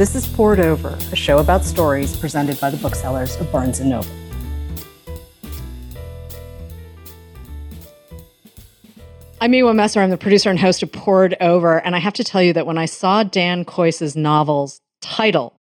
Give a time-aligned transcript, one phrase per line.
[0.00, 3.82] This is Poured Over, a show about stories presented by the booksellers of Barnes &
[3.82, 4.08] Noble.
[9.42, 10.00] I'm Miwa Messer.
[10.00, 11.84] I'm the producer and host of Poured Over.
[11.84, 15.54] And I have to tell you that when I saw Dan Kois's novel's title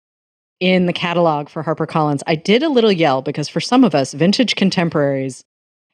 [0.61, 4.13] in the catalog for HarperCollins, I did a little yell because for some of us,
[4.13, 5.43] vintage contemporaries,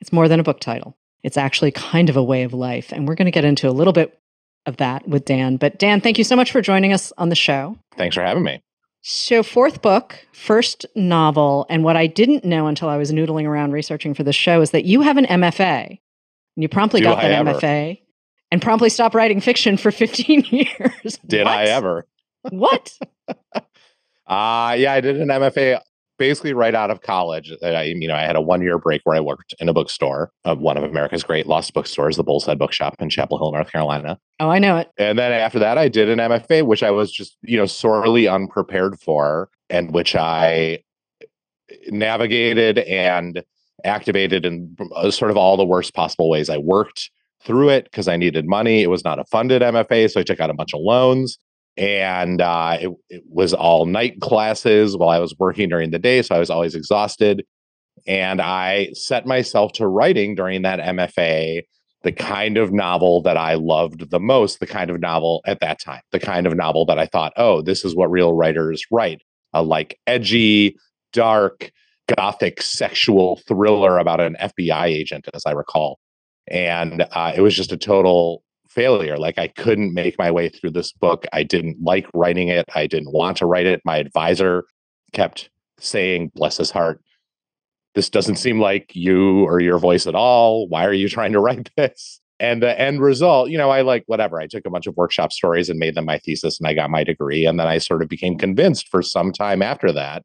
[0.02, 0.96] it's more than a book title.
[1.24, 2.92] It's actually kind of a way of life.
[2.92, 4.20] And we're going to get into a little bit
[4.66, 5.58] of that with Dan.
[5.58, 7.78] But Dan, thank you so much for joining us on the show.
[7.98, 8.62] Thanks for having me.
[9.02, 11.66] So, fourth book, first novel.
[11.70, 14.72] And what I didn't know until I was noodling around researching for this show is
[14.72, 16.00] that you have an MFA and
[16.56, 17.54] you promptly Do got I that ever.
[17.60, 18.00] MFA
[18.52, 21.20] and promptly stopped writing fiction for 15 years.
[21.28, 21.54] Did What?
[21.54, 22.08] I ever?
[22.50, 22.98] What?
[24.28, 25.80] Uh yeah, I did an MFA
[26.18, 27.52] basically right out of college.
[27.64, 30.32] I you know, I had a one year break where I worked in a bookstore
[30.44, 33.72] of one of America's great lost bookstores, the Bull's Head Bookshop in Chapel Hill, North
[33.72, 34.20] Carolina.
[34.40, 34.90] Oh, I know it.
[34.98, 38.28] And then after that, I did an MFA, which I was just, you know, sorely
[38.28, 40.80] unprepared for, and which I
[41.88, 43.44] navigated and
[43.84, 46.50] activated in uh, sort of all the worst possible ways.
[46.50, 47.10] I worked
[47.44, 48.82] through it because I needed money.
[48.82, 51.38] It was not a funded MFA, so I took out a bunch of loans.
[51.78, 56.22] And uh, it, it was all night classes while I was working during the day.
[56.22, 57.46] So I was always exhausted.
[58.08, 61.64] And I set myself to writing during that MFA
[62.06, 65.82] the kind of novel that I loved the most, the kind of novel at that
[65.82, 69.24] time, the kind of novel that I thought, oh, this is what real writers write
[69.54, 70.78] a like edgy,
[71.14, 71.72] dark,
[72.16, 75.98] gothic sexual thriller about an FBI agent, as I recall.
[76.48, 78.44] And uh, it was just a total
[78.76, 79.18] failure.
[79.18, 81.26] Like I couldn't make my way through this book.
[81.34, 82.66] I didn't like writing it.
[82.76, 83.82] I didn't want to write it.
[83.86, 84.66] My advisor
[85.14, 87.02] kept saying, bless his heart,
[87.96, 90.68] this doesn't seem like you or your voice at all.
[90.68, 92.22] Why are you trying to write this?
[92.38, 94.42] And the end result, you know, I like whatever.
[94.42, 96.90] I took a bunch of workshop stories and made them my thesis and I got
[96.90, 97.46] my degree.
[97.46, 100.24] And then I sort of became convinced for some time after that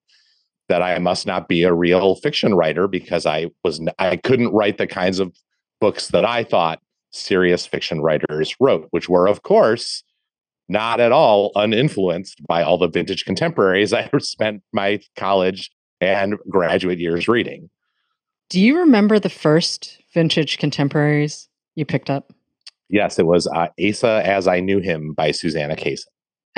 [0.69, 4.78] that I must not be a real fiction writer because I was I couldn't write
[4.78, 5.32] the kinds of
[5.81, 10.03] books that I thought serious fiction writers wrote, which were, of course,
[10.69, 15.70] not at all uninfluenced by all the vintage contemporaries I spent my college
[16.00, 17.69] and graduate years reading.
[18.49, 22.32] Do you remember the first vintage contemporaries you picked up?
[22.88, 26.06] Yes, it was uh, Asa as I Knew Him by Susanna Kaysen.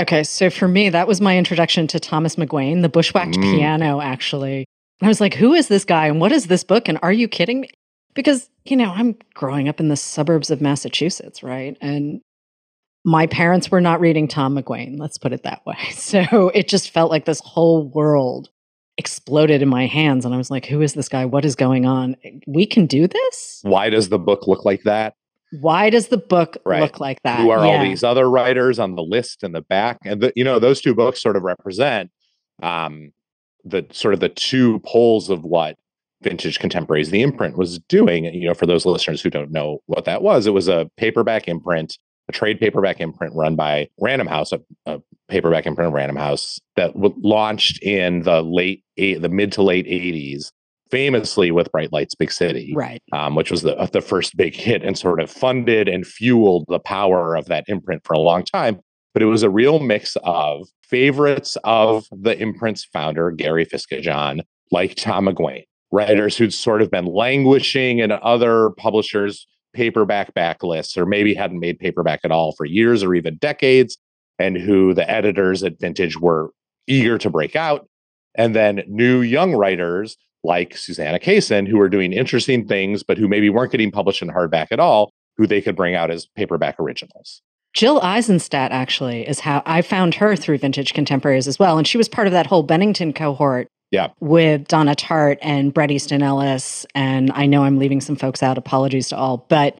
[0.01, 3.43] Okay, so for me, that was my introduction to Thomas McGuane, the bushwhacked Mm.
[3.43, 4.65] piano, actually.
[5.01, 6.89] And I was like, who is this guy and what is this book?
[6.89, 7.69] And are you kidding me?
[8.15, 11.77] Because, you know, I'm growing up in the suburbs of Massachusetts, right?
[11.81, 12.21] And
[13.05, 15.77] my parents were not reading Tom McGuane, let's put it that way.
[15.93, 18.51] So it just felt like this whole world
[18.99, 20.25] exploded in my hands.
[20.25, 21.25] And I was like, who is this guy?
[21.25, 22.17] What is going on?
[22.47, 23.61] We can do this?
[23.63, 25.15] Why does the book look like that?
[25.61, 26.81] Why does the book Right.
[26.81, 27.41] look like that?
[27.41, 29.99] Who are all these other writers on the list in the back?
[30.05, 32.11] And the, you know, those two books sort of represent
[32.63, 33.13] um,
[33.65, 35.77] the sort of the two poles of what
[36.23, 40.05] vintage contemporaries the imprint was doing you know for those listeners who don't know what
[40.05, 44.53] that was it was a paperback imprint a trade paperback imprint run by random house
[44.53, 49.29] a, a paperback imprint of random house that w- launched in the late eight, the
[49.29, 50.51] mid to late 80s
[50.91, 53.03] famously with bright lights big city Right.
[53.13, 56.79] um, which was the, the first big hit and sort of funded and fueled the
[56.81, 58.79] power of that imprint for a long time.
[59.15, 64.95] But it was a real mix of favorites of the imprint's founder, Gary Fisketjon, like
[64.95, 71.35] Tom McGuane, writers who'd sort of been languishing in other publishers' paperback backlists, or maybe
[71.35, 73.99] hadn't made paperback at all for years or even decades,
[74.39, 76.51] and who the editors at Vintage were
[76.87, 77.87] eager to break out.
[78.35, 83.29] And then new young writers like Susanna Kaysen, who were doing interesting things, but who
[83.29, 86.81] maybe weren't getting published in hardback at all, who they could bring out as paperback
[86.81, 87.43] originals.
[87.75, 91.79] Jill Eisenstadt actually is how I found her through Vintage Contemporaries as well.
[91.79, 94.09] And she was part of that whole Bennington cohort Yeah.
[94.21, 96.85] with Donna Tartt and Bret Easton Ellis.
[96.95, 98.59] And I know I'm leaving some folks out.
[98.59, 99.47] Apologies to all.
[99.49, 99.79] But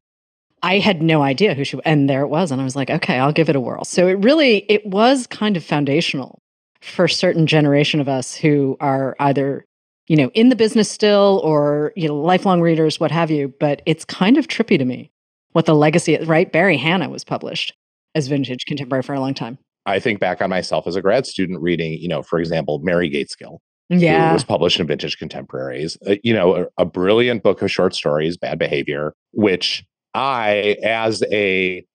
[0.61, 1.83] I had no idea who she was.
[1.83, 2.51] and there it was.
[2.51, 3.83] And I was like, okay, I'll give it a whirl.
[3.83, 6.39] So it really it was kind of foundational
[6.81, 9.65] for a certain generation of us who are either
[10.07, 13.81] you know in the business still or you know lifelong readers what have you but
[13.85, 15.09] it's kind of trippy to me
[15.53, 17.73] what the legacy is right barry hannah was published
[18.15, 21.25] as vintage contemporary for a long time I think back on myself as a grad
[21.25, 23.57] student reading, you know, for example, Mary Gaitskill,
[23.89, 27.93] yeah was published in Vintage Contemporaries, uh, you know, a, a brilliant book of short
[27.93, 31.85] stories, Bad Behavior, which I, as a,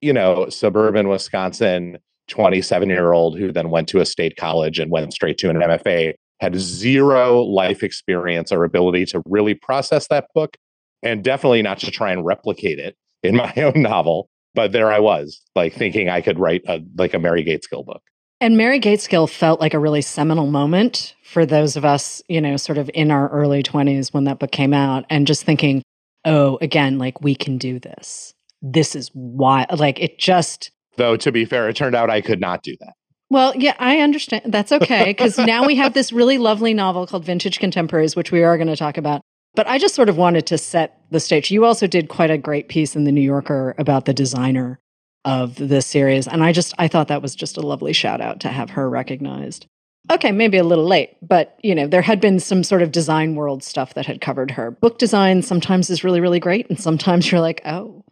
[0.00, 1.98] you know, suburban Wisconsin
[2.28, 5.56] 27 year old who then went to a state college and went straight to an
[5.56, 10.56] MFA, had zero life experience or ability to really process that book
[11.02, 14.28] and definitely not to try and replicate it in my own novel.
[14.54, 18.02] But there I was, like thinking I could write a like a Mary Gaitskill book.
[18.40, 22.56] And Mary Gaitskill felt like a really seminal moment for those of us, you know,
[22.56, 25.82] sort of in our early 20s when that book came out and just thinking,
[26.24, 28.34] oh, again, like we can do this.
[28.60, 30.70] This is why, like it just.
[30.96, 32.94] Though, to be fair, it turned out I could not do that.
[33.30, 34.52] Well, yeah, I understand.
[34.52, 35.04] That's okay.
[35.06, 38.68] Because now we have this really lovely novel called Vintage Contemporaries, which we are going
[38.68, 39.22] to talk about.
[39.54, 41.50] But I just sort of wanted to set the stage.
[41.50, 44.78] You also did quite a great piece in the New Yorker about the designer
[45.24, 46.28] of this series.
[46.28, 48.88] And I just, I thought that was just a lovely shout out to have her
[48.88, 49.66] recognized.
[50.10, 53.36] Okay, maybe a little late, but you know, there had been some sort of design
[53.36, 54.70] world stuff that had covered her.
[54.70, 56.68] Book design sometimes is really, really great.
[56.68, 58.04] And sometimes you're like, oh,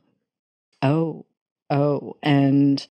[0.81, 1.27] oh,
[1.69, 2.17] oh.
[2.23, 2.87] And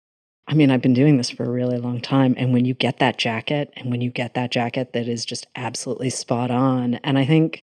[0.49, 2.35] I mean, I've been doing this for a really long time.
[2.37, 5.47] And when you get that jacket, and when you get that jacket that is just
[5.55, 7.61] absolutely spot on, and I think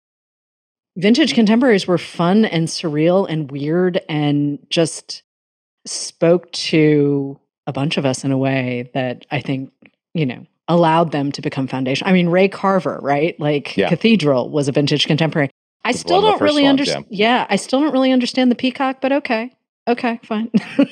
[0.96, 5.22] vintage contemporaries were fun and surreal and weird and just
[5.86, 9.72] spoke to a bunch of us in a way that I think,
[10.14, 12.06] you know, allowed them to become foundation.
[12.06, 13.38] I mean, Ray Carver, right?
[13.40, 13.88] Like yeah.
[13.88, 15.50] Cathedral was a vintage contemporary.
[15.84, 17.06] I still don't really understand.
[17.08, 17.38] Yeah.
[17.38, 19.50] yeah, I still don't really understand the peacock, but okay.
[19.88, 20.50] Okay, fine.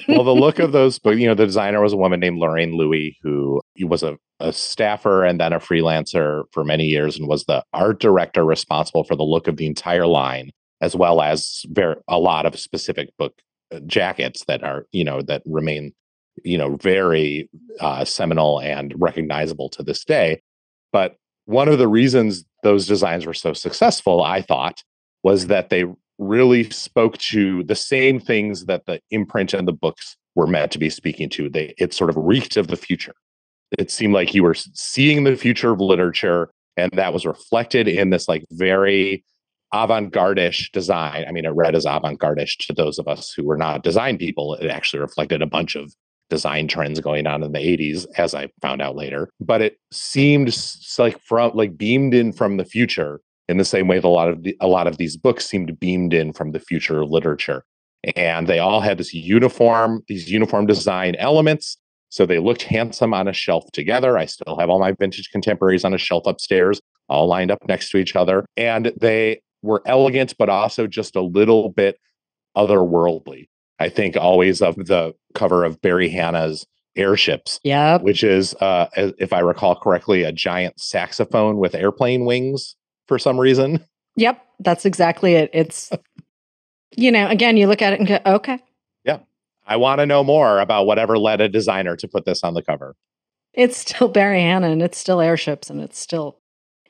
[0.08, 2.76] well, the look of those, but you know, the designer was a woman named Lorraine
[2.76, 7.44] Louie, who was a, a staffer and then a freelancer for many years and was
[7.44, 10.50] the art director responsible for the look of the entire line,
[10.80, 13.34] as well as very, a lot of specific book
[13.86, 15.92] jackets that are, you know, that remain,
[16.44, 17.48] you know, very
[17.80, 20.40] uh, seminal and recognizable to this day.
[20.92, 24.82] But one of the reasons those designs were so successful, I thought,
[25.22, 25.84] was that they
[26.18, 30.78] really spoke to the same things that the imprint and the books were meant to
[30.78, 31.48] be speaking to.
[31.48, 33.14] They it sort of reeked of the future.
[33.78, 38.10] It seemed like you were seeing the future of literature, and that was reflected in
[38.10, 39.24] this like very
[39.72, 41.24] avant-garde-ish design.
[41.28, 44.54] I mean, it read as avant-garde-ish to those of us who were not design people.
[44.54, 45.92] It actually reflected a bunch of
[46.30, 49.30] design trends going on in the 80s, as I found out later.
[49.40, 50.56] But it seemed
[50.98, 54.28] like from like beamed in from the future in the same way that a lot
[54.28, 57.64] of the, a lot of these books seemed beamed in from the future of literature
[58.16, 61.78] and they all had this uniform these uniform design elements
[62.10, 65.84] so they looked handsome on a shelf together i still have all my vintage contemporaries
[65.84, 70.34] on a shelf upstairs all lined up next to each other and they were elegant
[70.38, 71.98] but also just a little bit
[72.56, 76.66] otherworldly i think always of the cover of barry hannah's
[76.96, 82.76] airships yeah which is uh, if i recall correctly a giant saxophone with airplane wings
[83.08, 83.84] for some reason.
[84.16, 85.50] Yep, that's exactly it.
[85.52, 85.90] It's,
[86.96, 88.58] you know, again, you look at it and go, okay.
[89.04, 89.20] Yeah.
[89.66, 92.62] I want to know more about whatever led a designer to put this on the
[92.62, 92.94] cover.
[93.54, 96.38] It's still Barry Hannah and it's still airships and it's still,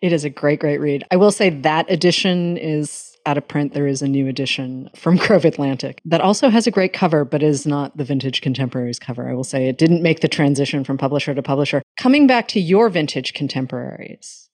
[0.03, 1.05] it is a great, great read.
[1.11, 3.75] I will say that edition is out of print.
[3.75, 7.43] There is a new edition from Grove Atlantic that also has a great cover, but
[7.43, 9.29] is not the vintage contemporaries cover.
[9.29, 11.83] I will say it didn't make the transition from publisher to publisher.
[11.99, 14.49] Coming back to your vintage contemporaries,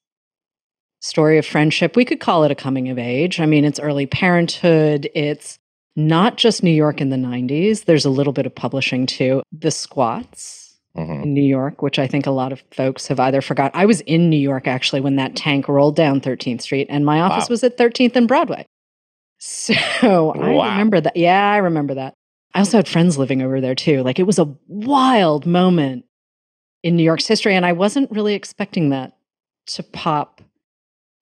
[1.00, 1.97] story of friendship.
[1.97, 3.38] We could call it a coming of age.
[3.38, 5.08] I mean, it's early parenthood.
[5.14, 5.58] It's
[5.97, 7.85] not just New York in the 90s.
[7.85, 9.43] There's a little bit of publishing too.
[9.52, 10.63] The Squats
[10.96, 11.23] mm-hmm.
[11.23, 13.70] in New York, which I think a lot of folks have either forgot.
[13.75, 17.20] I was in New York actually when that tank rolled down 13th Street, and my
[17.20, 17.52] office wow.
[17.52, 18.67] was at 13th and Broadway.
[19.46, 19.75] So
[20.32, 20.70] I wow.
[20.70, 21.17] remember that.
[21.17, 22.14] Yeah, I remember that.
[22.55, 24.02] I also had friends living over there too.
[24.02, 26.06] Like it was a wild moment
[26.82, 29.16] in New York's history, and I wasn't really expecting that
[29.66, 30.40] to pop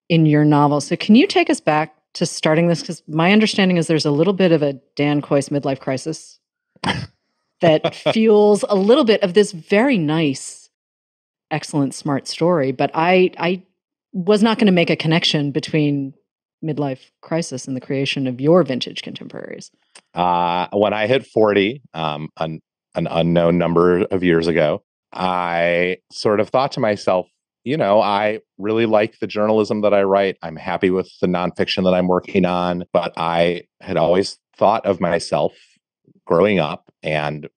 [0.08, 0.80] in your novel.
[0.80, 2.82] So, can you take us back to starting this?
[2.82, 6.38] Because my understanding is there's a little bit of a Dan Kois midlife crisis
[7.62, 10.70] that fuels a little bit of this very nice,
[11.50, 12.70] excellent, smart story.
[12.70, 13.62] But I, I
[14.12, 16.14] was not going to make a connection between
[16.62, 19.70] midlife crisis and the creation of your vintage contemporaries.
[20.14, 22.60] Uh, when I hit 40, um, an,
[22.94, 27.26] an unknown number of years ago, I sort of thought to myself,
[27.64, 30.36] you know, I really like the journalism that I write.
[30.42, 35.00] I'm happy with the nonfiction that I'm working on, but I had always thought of
[35.00, 35.52] myself
[36.26, 37.48] growing up and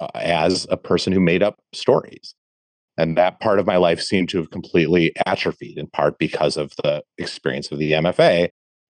[0.00, 2.34] uh, as a person who made up stories.
[2.96, 6.72] And that part of my life seemed to have completely atrophied in part because of
[6.82, 8.48] the experience of the MFA,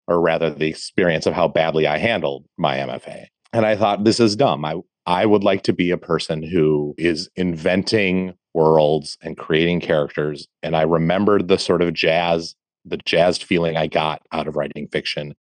[0.08, 3.26] or rather the experience of how badly I handled my MFA.
[3.52, 4.64] And I thought, this is dumb.
[4.64, 4.76] I,
[5.06, 10.48] I would like to be a person who is inventing worlds and creating characters.
[10.64, 14.88] And I remembered the sort of jazz, the jazzed feeling I got out of writing
[14.92, 15.36] fiction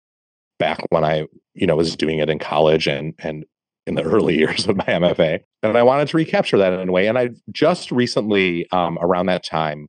[0.58, 3.46] back when I, you know, was doing it in college and and
[3.88, 5.40] in the early years of my MFA.
[5.64, 7.08] And I wanted to recapture that in a way.
[7.08, 9.88] And I just recently, um, around that time,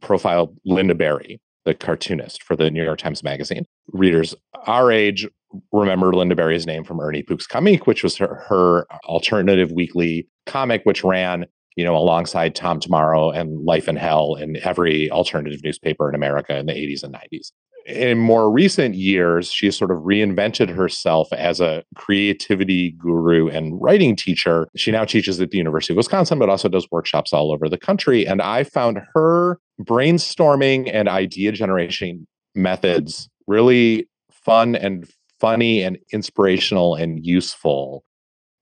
[0.00, 3.64] profiled Lynda Barry, the cartoonist for the New York Times Magazine.
[3.92, 4.34] Readers
[4.66, 5.28] our age
[5.70, 10.82] remember Lynda Barry's name from Ernie Pooks Comeek, which was her, her alternative weekly comic,
[10.84, 16.08] which ran you know, alongside Tom Tomorrow and Life in Hell in every alternative newspaper
[16.08, 17.52] in America in the 80s and 90s.
[17.86, 23.80] In more recent years, she has sort of reinvented herself as a creativity guru and
[23.80, 24.68] writing teacher.
[24.76, 27.78] She now teaches at the University of Wisconsin, but also does workshops all over the
[27.78, 28.26] country.
[28.26, 35.08] And I found her brainstorming and idea generation methods really fun and
[35.40, 38.04] funny and inspirational and useful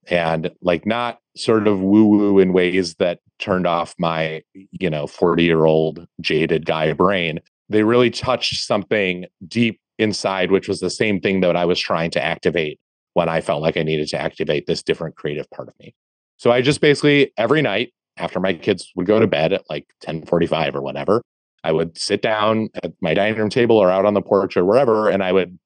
[0.07, 5.07] and like not sort of woo woo in ways that turned off my, you know,
[5.07, 7.39] 40 year old jaded guy brain.
[7.71, 12.11] They really touched something deep inside, which was the same thing that I was trying
[12.11, 12.79] to activate
[13.13, 15.93] when I felt like I needed to activate this different creative part of me.
[16.37, 19.85] So I just basically every night after my kids would go to bed at like
[20.03, 21.21] 10:45 or whatever,
[21.63, 24.65] I would sit down at my dining room table or out on the porch or
[24.65, 25.57] wherever and I would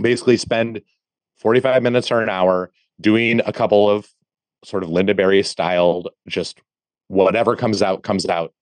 [0.00, 0.80] basically spend
[1.38, 4.08] 45 minutes or an hour doing a couple of
[4.64, 6.60] sort of Lynda Barry styled, just
[7.08, 8.52] whatever comes out, comes out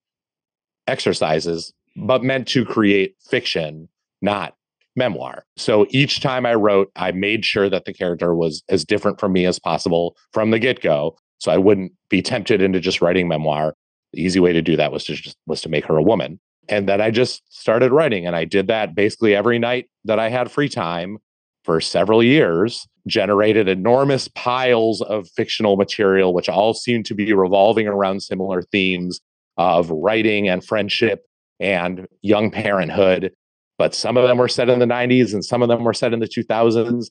[0.86, 3.88] exercises, but meant to create fiction,
[4.20, 4.54] not
[4.96, 5.44] memoir.
[5.56, 9.32] So each time I wrote, I made sure that the character was as different from
[9.32, 11.16] me as possible from the get go.
[11.38, 13.74] So I wouldn't be tempted into just writing memoir.
[14.12, 16.38] The easy way to do that was to just was to make her a woman.
[16.68, 20.30] And then I just started writing and I did that basically every night that I
[20.30, 21.18] had free time
[21.64, 27.86] for several years, generated enormous piles of fictional material, which all seemed to be revolving
[27.86, 29.20] around similar themes
[29.56, 31.24] of writing and friendship
[31.60, 33.32] and young parenthood.
[33.78, 36.12] But some of them were set in the 90s and some of them were set
[36.12, 37.06] in the 2000s.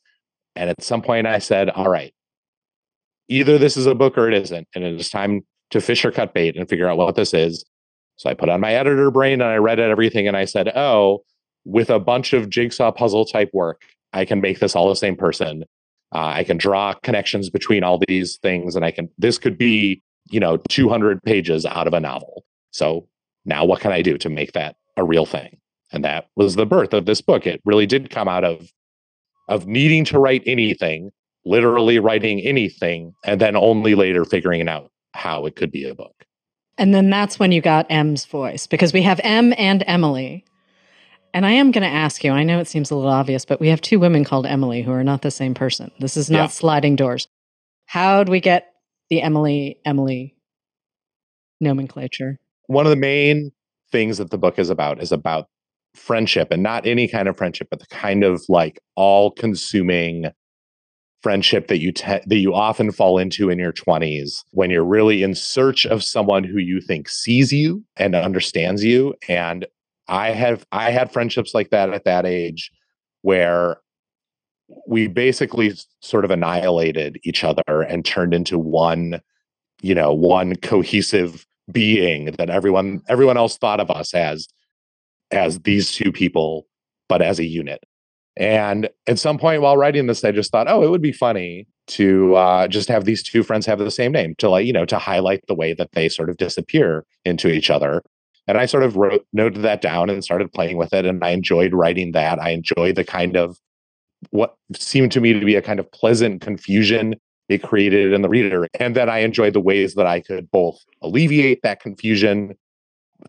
[0.56, 2.14] And at some point, I said, All right,
[3.28, 4.68] either this is a book or it isn't.
[4.76, 7.66] And it is time to fish or cut bait and figure out what this is.
[8.16, 11.24] So I put on my editor brain and I read everything and I said, Oh,
[11.66, 13.82] with a bunch of jigsaw puzzle type work
[14.14, 15.64] I can make this all the same person.
[16.14, 19.10] Uh, I can draw connections between all these things, and I can.
[19.18, 22.46] This could be, you know, 200 pages out of a novel.
[22.72, 23.08] So
[23.46, 25.58] now, what can I do to make that a real thing?
[25.92, 27.46] And that was the birth of this book.
[27.46, 28.72] It really did come out of
[29.50, 31.12] of needing to write anything,
[31.46, 36.26] literally writing anything, and then only later figuring out how it could be a book.
[36.78, 40.46] And then that's when you got M's voice because we have M and Emily.
[41.34, 43.60] And I am going to ask you, I know it seems a little obvious, but
[43.60, 45.92] we have two women called Emily who are not the same person.
[46.00, 46.48] This is not yeah.
[46.48, 47.28] sliding doors.
[47.86, 48.72] How do we get
[49.10, 50.36] the Emily, Emily
[51.60, 52.40] nomenclature?
[52.68, 53.52] One of the main
[53.92, 55.48] things that the book is about is about
[55.96, 60.32] friendship and not any kind of friendship, but the kind of like all consuming
[61.22, 65.24] friendship that you te- that you often fall into in your 20s when you're really
[65.24, 69.66] in search of someone who you think sees you and understands you and
[70.08, 72.72] I have I had friendships like that at that age
[73.22, 73.78] where
[74.88, 79.22] we basically sort of annihilated each other and turned into one,
[79.82, 84.48] you know, one cohesive being that everyone everyone else thought of us as
[85.32, 86.68] as these two people,
[87.10, 87.84] but as a unit.
[88.36, 91.68] And at some point while writing this, I just thought, oh, it would be funny
[91.86, 94.86] to uh, just have these two friends have the same name to like, you know,
[94.86, 98.02] to highlight the way that they sort of disappear into each other.
[98.48, 101.06] And I sort of wrote noted that down and started playing with it.
[101.06, 102.42] And I enjoyed writing that.
[102.42, 103.58] I enjoyed the kind of
[104.32, 107.16] what seemed to me to be a kind of pleasant confusion
[107.54, 108.68] it created in the reader.
[108.80, 112.56] And then I enjoyed the ways that I could both alleviate that confusion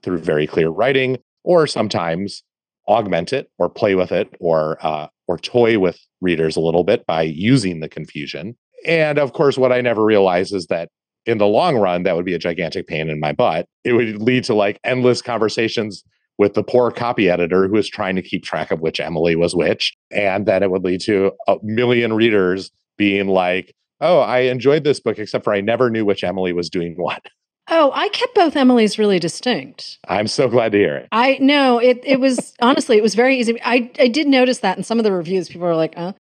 [0.03, 2.43] through very clear writing, or sometimes
[2.89, 7.07] augment it or play with it or uh, or toy with readers a little bit
[7.07, 8.57] by using the confusion.
[8.87, 10.91] And of course, what I never realized is that
[11.27, 13.67] in the long run, that would be a gigantic pain in my butt.
[13.85, 16.05] It would lead to like endless conversations
[16.37, 19.55] with the poor copy editor who was trying to keep track of which Emily was
[19.55, 19.95] which.
[20.11, 25.01] And then it would lead to a million readers being like, oh, I enjoyed this
[25.01, 27.23] book, except for I never knew which Emily was doing what.
[27.67, 29.99] Oh, I kept both Emily's really distinct.
[30.07, 31.09] I'm so glad to hear it.
[31.13, 31.99] I know it.
[32.05, 33.59] It was honestly, it was very easy.
[33.65, 36.13] I I did notice that in some of the reviews, people were like, "Uh."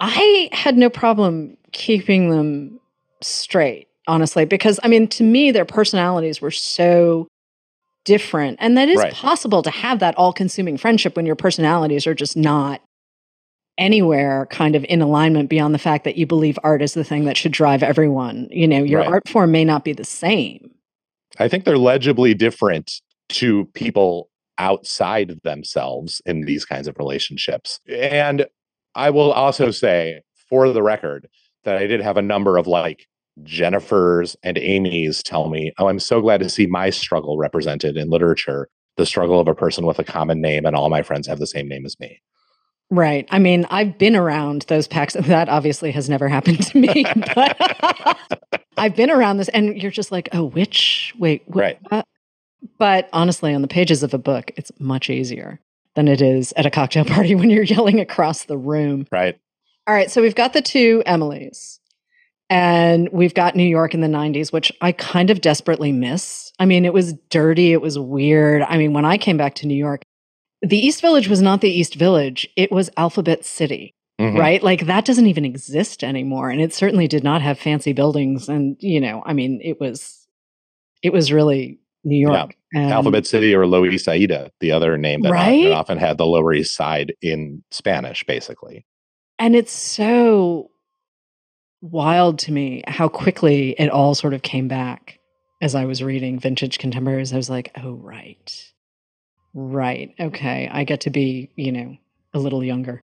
[0.00, 2.78] I had no problem keeping them
[3.22, 7.28] straight honestly, because I mean, to me, their personalities were so
[8.04, 8.58] different.
[8.60, 9.12] And that is right.
[9.12, 12.80] possible to have that all consuming friendship when your personalities are just not
[13.78, 17.24] anywhere kind of in alignment beyond the fact that you believe art is the thing
[17.24, 18.48] that should drive everyone.
[18.50, 19.08] You know, your right.
[19.08, 20.70] art form may not be the same.
[21.38, 23.00] I think they're legibly different
[23.30, 27.80] to people outside themselves in these kinds of relationships.
[27.88, 28.46] And
[28.94, 31.28] I will also say, for the record,
[31.64, 33.06] that I did have a number of like
[33.42, 38.10] Jennifer's and Amy's tell me, oh, I'm so glad to see my struggle represented in
[38.10, 41.38] literature, the struggle of a person with a common name, and all my friends have
[41.38, 42.20] the same name as me.
[42.92, 43.26] Right.
[43.30, 45.14] I mean, I've been around those packs.
[45.22, 48.18] That obviously has never happened to me, but
[48.76, 51.14] I've been around this, and you're just like, oh, which?
[51.18, 51.78] Wait, wh- right.
[51.90, 52.02] Uh,
[52.78, 55.58] but honestly, on the pages of a book, it's much easier
[55.94, 59.06] than it is at a cocktail party when you're yelling across the room.
[59.10, 59.38] Right.
[59.86, 60.10] All right.
[60.10, 61.78] So we've got the two Emilys,
[62.50, 66.52] and we've got New York in the 90s, which I kind of desperately miss.
[66.58, 68.60] I mean, it was dirty, it was weird.
[68.62, 70.02] I mean, when I came back to New York,
[70.62, 73.94] the East Village was not the East Village, it was Alphabet City.
[74.20, 74.38] Mm-hmm.
[74.38, 74.62] Right?
[74.62, 76.50] Like that doesn't even exist anymore.
[76.50, 78.48] And it certainly did not have fancy buildings.
[78.48, 80.28] And, you know, I mean, it was,
[81.02, 82.54] it was really New York.
[82.72, 82.88] Yeah.
[82.88, 85.64] Alphabet City or Loisaida, the other name that, right?
[85.64, 88.86] that often had the Lower East Side in Spanish, basically.
[89.38, 90.70] And it's so
[91.80, 95.18] wild to me how quickly it all sort of came back
[95.60, 97.32] as I was reading vintage contemporaries.
[97.32, 98.71] I was like, oh, right.
[99.54, 100.14] Right.
[100.18, 100.68] Okay.
[100.72, 101.96] I get to be, you know,
[102.34, 103.00] a little younger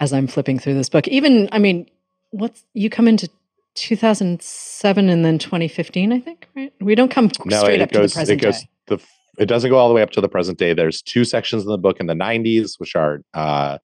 [0.00, 1.06] as I'm flipping through this book.
[1.08, 1.88] Even, I mean,
[2.30, 3.28] what's you come into
[3.74, 6.72] 2007 and then 2015, I think, right?
[6.80, 8.68] We don't come no, straight up goes, to the present it goes, day.
[8.86, 9.00] The,
[9.38, 10.74] it doesn't go all the way up to the present day.
[10.74, 13.78] There's two sections in the book in the 90s, which are uh,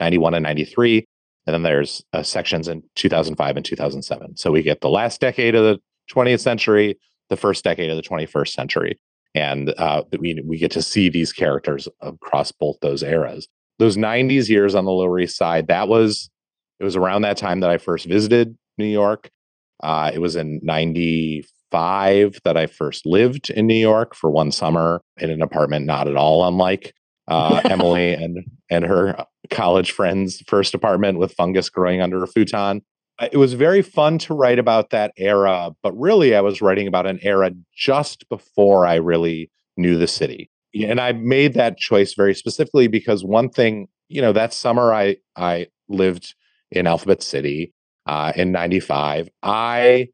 [0.00, 1.06] 91 and 93.
[1.46, 4.36] And then there's uh, sections in 2005 and 2007.
[4.36, 5.78] So we get the last decade of the
[6.14, 8.98] 20th century, the first decade of the 21st century.
[9.34, 13.48] And uh, we, we get to see these characters across both those eras.
[13.78, 16.30] Those 90s years on the Lower East Side, that was,
[16.78, 19.30] it was around that time that I first visited New York.
[19.82, 25.02] Uh, it was in 95 that I first lived in New York for one summer
[25.18, 26.94] in an apartment not at all unlike
[27.28, 28.38] uh, Emily and
[28.70, 32.82] and her college friend's first apartment with fungus growing under a futon.
[33.20, 37.06] It was very fun to write about that era, but really I was writing about
[37.06, 40.50] an era just before I really knew the city.
[40.74, 45.16] And I made that choice very specifically because one thing, you know, that summer I
[45.36, 46.34] I lived
[46.72, 47.72] in Alphabet City
[48.06, 49.28] uh, in 95.
[49.42, 50.08] I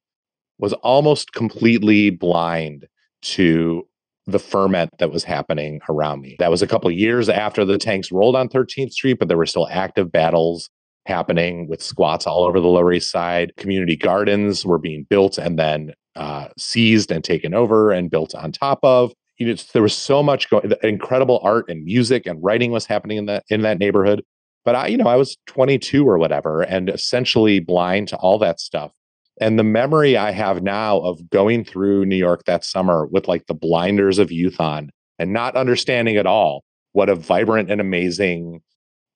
[0.59, 2.87] was almost completely blind
[3.23, 3.87] to
[4.27, 6.37] the ferment that was happening around me.
[6.39, 9.47] That was a couple years after the tanks rolled on 13th Street, but there were
[9.47, 10.69] still active battles
[11.11, 13.53] happening with squats all over the Lower East Side.
[13.57, 18.53] Community gardens were being built and then uh, seized and taken over and built on
[18.53, 19.13] top of.
[19.39, 20.73] You know, there was so much going.
[20.83, 24.23] Incredible art and music and writing was happening in that in that neighborhood.
[24.65, 28.61] But I, you know, I was 22 or whatever, and essentially blind to all that
[28.61, 28.93] stuff.
[29.41, 33.47] And the memory I have now of going through New York that summer with like
[33.47, 38.61] the blinders of youth on and not understanding at all what a vibrant and amazing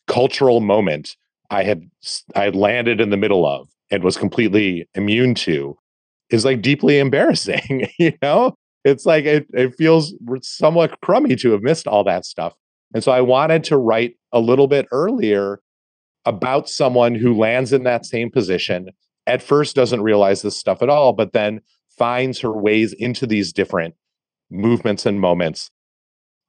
[0.06, 1.16] cultural moment
[1.54, 1.88] I had
[2.34, 5.78] I had landed in the middle of and was completely immune to
[6.30, 8.56] is like deeply embarrassing, you know?
[8.84, 12.54] It's like it, it feels somewhat crummy to have missed all that stuff.
[12.92, 15.60] And so I wanted to write a little bit earlier
[16.26, 18.88] about someone who lands in that same position
[19.26, 23.52] at first doesn't realize this stuff at all, but then finds her ways into these
[23.52, 23.94] different
[24.50, 25.70] movements and moments,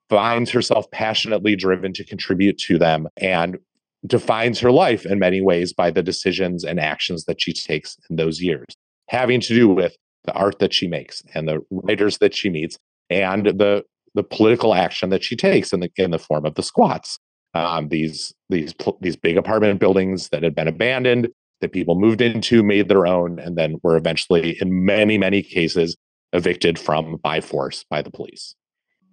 [0.09, 3.57] finds herself passionately driven to contribute to them, and
[4.05, 8.15] defines her life in many ways by the decisions and actions that she takes in
[8.15, 8.65] those years,
[9.09, 12.77] having to do with the art that she makes and the writers that she meets
[13.09, 13.83] and the
[14.15, 17.19] the political action that she takes in the in the form of the squats.
[17.53, 21.29] Um, these these these big apartment buildings that had been abandoned
[21.61, 25.95] that people moved into, made their own, and then were eventually, in many, many cases,
[26.33, 28.55] evicted from by force by the police.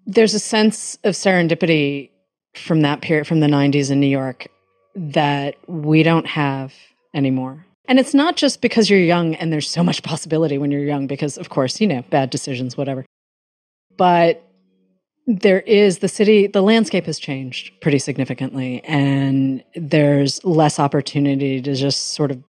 [0.06, 2.10] There's a sense of serendipity
[2.54, 4.48] from that period, from the 90s in New York,
[4.94, 6.72] that we don't have
[7.14, 7.64] anymore.
[7.86, 11.06] And it's not just because you're young and there's so much possibility when you're young,
[11.06, 13.04] because, of course, you know, bad decisions, whatever.
[13.96, 14.42] But
[15.26, 21.74] there is the city, the landscape has changed pretty significantly, and there's less opportunity to
[21.74, 22.42] just sort of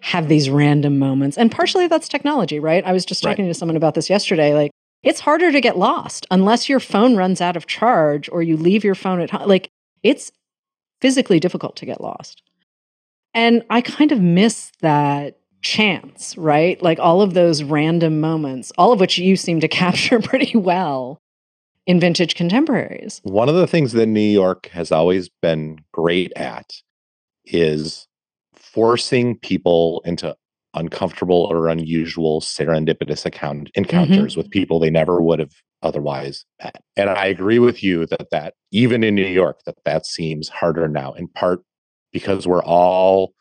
[0.00, 1.36] have these random moments.
[1.36, 2.84] And partially that's technology, right?
[2.84, 3.52] I was just talking right.
[3.52, 4.54] to someone about this yesterday.
[4.54, 4.70] Like,
[5.02, 8.84] it's harder to get lost unless your phone runs out of charge or you leave
[8.84, 9.48] your phone at home.
[9.48, 9.68] Like,
[10.02, 10.32] it's
[11.00, 12.42] physically difficult to get lost.
[13.34, 16.80] And I kind of miss that chance, right?
[16.82, 21.20] Like all of those random moments, all of which you seem to capture pretty well
[21.86, 23.20] in vintage contemporaries.
[23.24, 26.82] One of the things that New York has always been great at
[27.44, 28.08] is
[28.54, 30.36] forcing people into
[30.76, 34.40] uncomfortable or unusual serendipitous account encounters mm-hmm.
[34.40, 36.82] with people they never would have otherwise met.
[36.96, 40.88] And I agree with you that that even in New York that that seems harder
[40.88, 41.62] now in part
[42.12, 43.32] because we're all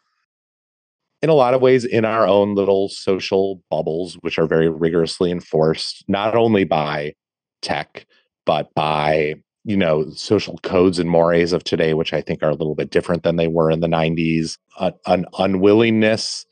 [1.21, 5.31] in a lot of ways in our own little social bubbles which are very rigorously
[5.31, 7.13] enforced not only by
[7.61, 8.05] tech
[8.45, 12.55] but by you know, social codes and mores of today, which I think are a
[12.55, 16.45] little bit different than they were in the 90s, uh, an unwillingness,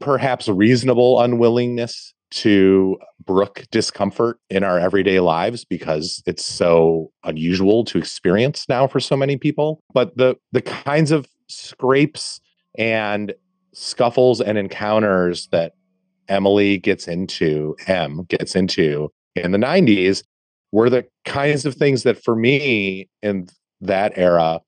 [0.00, 7.98] perhaps reasonable unwillingness to brook discomfort in our everyday lives because it's so unusual to
[7.98, 9.82] experience now for so many people.
[9.92, 12.40] But the the kinds of scrapes
[12.78, 13.34] and
[13.74, 15.72] scuffles and encounters that
[16.28, 20.22] Emily gets into M gets into in the 90s
[20.72, 23.48] were the kinds of things that for me in
[23.80, 24.60] that era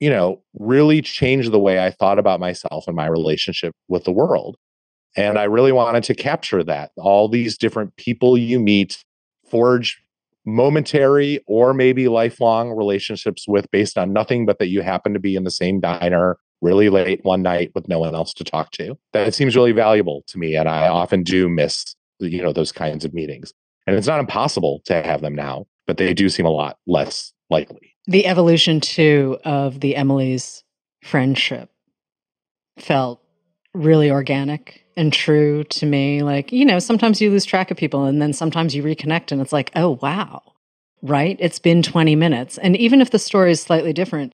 [0.00, 4.12] you know really changed the way I thought about myself and my relationship with the
[4.12, 4.56] world
[5.16, 6.92] and I really wanted to capture that.
[6.96, 9.04] All these different people you meet
[9.50, 10.00] forge
[10.44, 15.34] momentary or maybe lifelong relationships with based on nothing but that you happen to be
[15.34, 18.96] in the same diner really late one night with no one else to talk to.
[19.12, 20.56] That seems really valuable to me.
[20.56, 23.52] And I often do miss, you know, those kinds of meetings.
[23.86, 27.32] And it's not impossible to have them now, but they do seem a lot less
[27.50, 27.94] likely.
[28.08, 30.64] The evolution too of the Emily's
[31.02, 31.70] friendship
[32.78, 33.20] felt
[33.74, 36.22] really organic and true to me.
[36.22, 39.40] Like, you know, sometimes you lose track of people and then sometimes you reconnect and
[39.40, 40.42] it's like, oh, wow,
[41.02, 41.36] right?
[41.38, 42.58] It's been 20 minutes.
[42.58, 44.32] And even if the story is slightly different,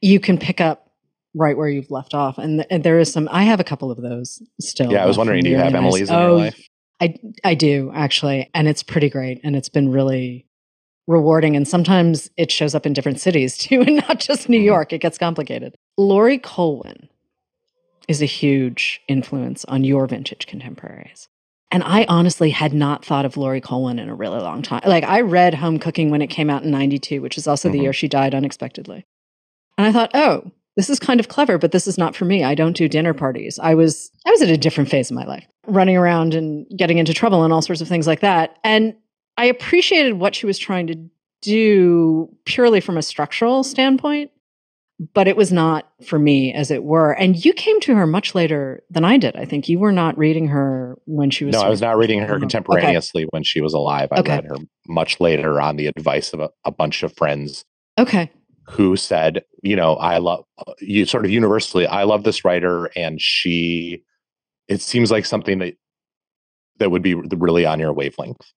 [0.00, 0.90] you can pick up
[1.34, 2.38] right where you've left off.
[2.38, 4.90] And, th- and there is some, I have a couple of those still.
[4.90, 6.68] Yeah, I was wondering, do you have Emily's in oh, your life?
[7.00, 8.50] I, I do actually.
[8.52, 9.40] And it's pretty great.
[9.44, 10.46] And it's been really
[11.10, 11.56] rewarding.
[11.56, 14.66] And sometimes it shows up in different cities too, and not just New mm-hmm.
[14.66, 14.92] York.
[14.92, 15.74] It gets complicated.
[15.96, 17.08] Laurie Colwin
[18.08, 21.28] is a huge influence on your vintage contemporaries.
[21.72, 24.82] And I honestly had not thought of Laurie Colwin in a really long time.
[24.84, 27.78] Like I read Home Cooking when it came out in 92, which is also mm-hmm.
[27.78, 29.06] the year she died unexpectedly.
[29.78, 32.42] And I thought, "Oh, this is kind of clever, but this is not for me.
[32.42, 35.24] I don't do dinner parties." I was I was at a different phase of my
[35.24, 38.58] life, running around and getting into trouble and all sorts of things like that.
[38.64, 38.96] And
[39.40, 40.96] I appreciated what she was trying to
[41.40, 44.30] do purely from a structural standpoint
[45.14, 47.12] but it was not for me, as it were.
[47.12, 49.34] And you came to her much later than I did.
[49.34, 51.54] I think you were not reading her when she was.
[51.54, 52.40] No, I was not reading her uh-huh.
[52.40, 53.28] contemporaneously okay.
[53.30, 54.08] when she was alive.
[54.12, 54.34] I okay.
[54.36, 57.64] read her much later on the advice of a, a bunch of friends.
[57.98, 58.30] Okay.
[58.68, 62.90] Who said, you know, I love uh, you sort of universally, I love this writer,
[62.94, 64.02] and she,
[64.68, 65.74] it seems like something that
[66.78, 68.52] that would be really on your wavelength.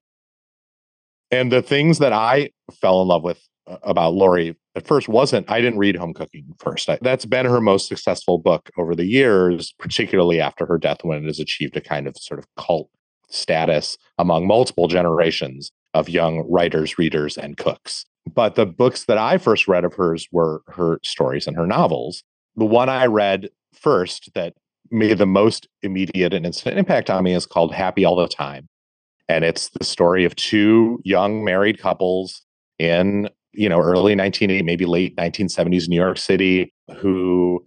[1.32, 5.50] And the things that I fell in love with uh, about Laurie at first wasn't
[5.50, 6.90] I didn't read Home Cooking first.
[6.90, 11.24] I, that's been her most successful book over the years, particularly after her death when
[11.24, 12.90] it has achieved a kind of sort of cult
[13.30, 18.06] status among multiple generations of young writers, readers, and cooks.
[18.32, 22.24] But the books that I first read of hers were her stories and her novels.
[22.56, 24.54] The one I read first that
[24.92, 28.68] made the most immediate and instant impact on me is called Happy All the Time.
[29.30, 32.42] And it's the story of two young married couples
[32.78, 37.64] in you know, early 1980, maybe late 1970s New York City, who,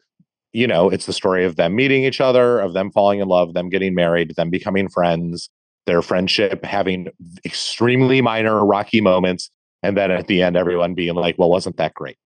[0.52, 3.54] you know, it's the story of them meeting each other, of them falling in love,
[3.54, 5.48] them getting married, them becoming friends,
[5.86, 7.08] their friendship having
[7.44, 9.48] extremely minor rocky moments.
[9.82, 12.16] And then at the end, everyone being like, well, wasn't that great?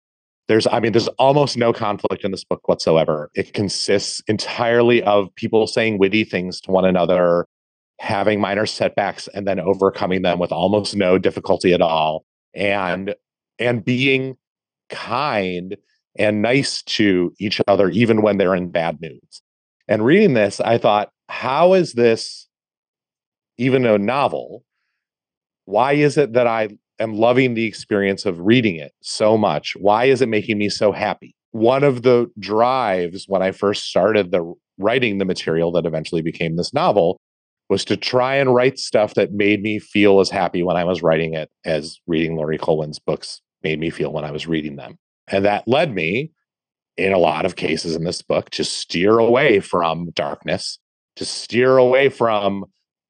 [0.49, 3.31] There's, I mean, there's almost no conflict in this book whatsoever.
[3.35, 7.47] It consists entirely of people saying witty things to one another,
[8.01, 12.25] having minor setbacks, and then overcoming them with almost no difficulty at all.
[12.55, 13.15] And
[13.59, 14.37] and being
[14.89, 15.77] kind
[16.17, 19.43] and nice to each other, even when they're in bad moods.
[19.87, 22.49] And reading this, I thought, how is this
[23.59, 24.65] even a novel?
[25.67, 29.75] Why is it that I am loving the experience of reading it so much?
[29.79, 31.37] Why is it making me so happy?
[31.53, 36.57] One of the drives when I first started the writing the material that eventually became
[36.57, 37.21] this novel
[37.71, 41.03] was to try and write stuff that made me feel as happy when I was
[41.03, 44.99] writing it as reading Laurie Colwin's books made me feel when I was reading them.
[45.29, 46.33] And that led me,
[46.97, 50.81] in a lot of cases in this book, to steer away from darkness,
[51.15, 52.65] to steer away from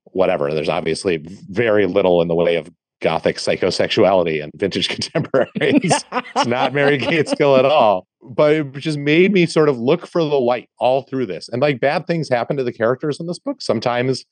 [0.05, 0.53] whatever.
[0.53, 2.71] There's obviously very little in the way of
[3.01, 6.05] gothic psychosexuality and vintage contemporaries.
[6.13, 8.07] it's not Mary Gaitskill at all.
[8.23, 11.49] But it just made me sort of look for the light all through this.
[11.49, 13.63] And like bad things happen to the characters in this book.
[13.63, 14.27] Sometimes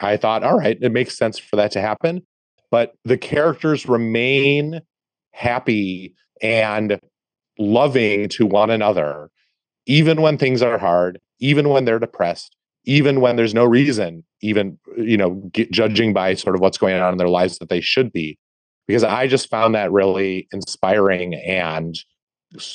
[0.00, 2.22] I thought, all right, it makes sense for that to happen.
[2.70, 4.80] But the characters remain
[5.32, 6.98] happy and
[7.58, 9.30] loving to one another,
[9.86, 14.78] even when things are hard, even when they're depressed, even when there's no reason, even,
[14.96, 17.80] you know, get, judging by sort of what's going on in their lives that they
[17.80, 18.38] should be.
[18.86, 21.96] Because I just found that really inspiring and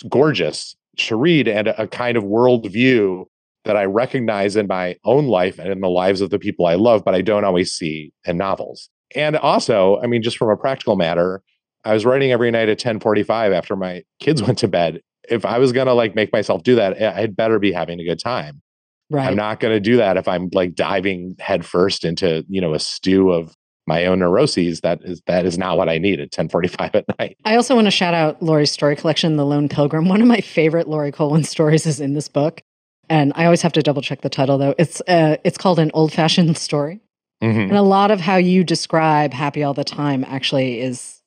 [0.10, 3.26] gorgeous to read and a, a kind of worldview
[3.70, 6.74] that I recognize in my own life and in the lives of the people I
[6.74, 8.90] love, but I don't always see in novels.
[9.16, 11.44] And also, I mean, just from a practical matter,
[11.86, 15.02] I was writing every night at 1045 after my kids went to bed.
[15.30, 18.04] If I was gonna like make myself do that, I had better be having a
[18.04, 18.64] good time.
[19.12, 19.28] Right.
[19.28, 23.30] I'm not gonna do that if I'm like diving headfirst into, you know, a stew
[23.30, 23.54] of
[23.86, 24.82] my own neuroses.
[24.82, 27.38] That is that is not what I need at 1045 at night.
[27.46, 30.10] I also want to shout out Laurie's story collection, The Lone Pilgrim.
[30.10, 32.64] One of my favorite Laurie Colwin stories is in this book.
[33.10, 34.76] And I always have to double check the title though.
[34.78, 37.00] It's uh, it's called an old fashioned story.
[37.44, 37.70] Mhm.
[37.70, 41.22] And a lot of how you describe happy all the time actually is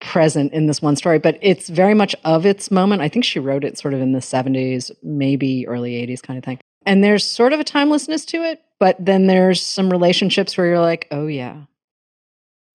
[0.00, 3.02] present in this one story, but it's very much of its moment.
[3.02, 6.44] I think she wrote it sort of in the 70s, maybe early 80s kind of
[6.44, 6.58] thing.
[6.86, 10.80] And there's sort of a timelessness to it, but then there's some relationships where you're
[10.80, 11.62] like, oh yeah.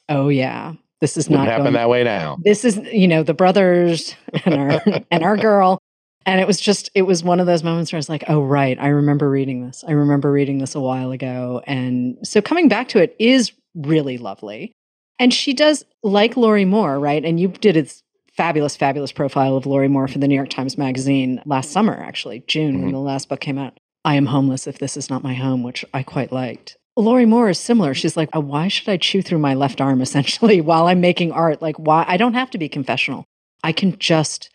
[0.09, 0.73] Oh yeah.
[1.01, 2.37] This is Wouldn't not happen going that way now.
[2.43, 4.81] this is you know the brothers and our
[5.11, 5.79] and our girl
[6.25, 8.41] and it was just it was one of those moments where i was like oh
[8.41, 12.67] right i remember reading this i remember reading this a while ago and so coming
[12.67, 14.71] back to it is really lovely
[15.19, 17.23] and she does like Lorrie Moore, right?
[17.23, 18.01] And you did its
[18.35, 22.43] fabulous, fabulous profile of Lorrie Moore for the New York Times Magazine last summer, actually,
[22.47, 22.93] June, when Mhm.
[22.93, 23.77] the last book came out.
[24.03, 26.75] I am homeless if this is not my home, which I quite liked.
[26.97, 27.93] Lorrie Moore is similar.
[27.93, 31.31] She's like, "Uh, why should I chew through my left arm essentially while I'm making
[31.31, 31.61] art?
[31.61, 32.05] Like, why?
[32.07, 33.23] I don't have to be confessional.
[33.63, 34.49] I can just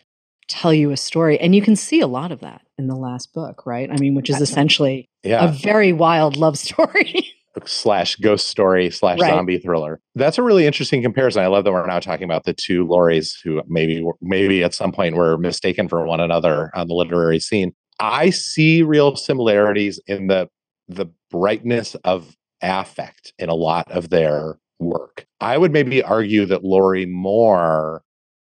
[0.49, 1.39] tell you a story.
[1.39, 3.89] And you can see a lot of that in the last book, right?
[3.91, 7.27] I mean, which is essentially a very wild love story.
[7.65, 9.29] slash ghost story slash Right.
[9.29, 9.99] zombie thriller.
[10.15, 11.43] That's a really interesting comparison.
[11.43, 14.91] I love that we're now talking about the two Lauries who maybe maybe at some
[14.91, 17.73] point were mistaken for one another on the literary scene.
[17.99, 20.47] I see real similarities in the
[20.87, 25.25] the brightness of affect in a lot of their work.
[25.41, 28.01] I would maybe argue that Lorrie Moore,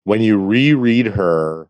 [0.03, 1.67] when you reread her,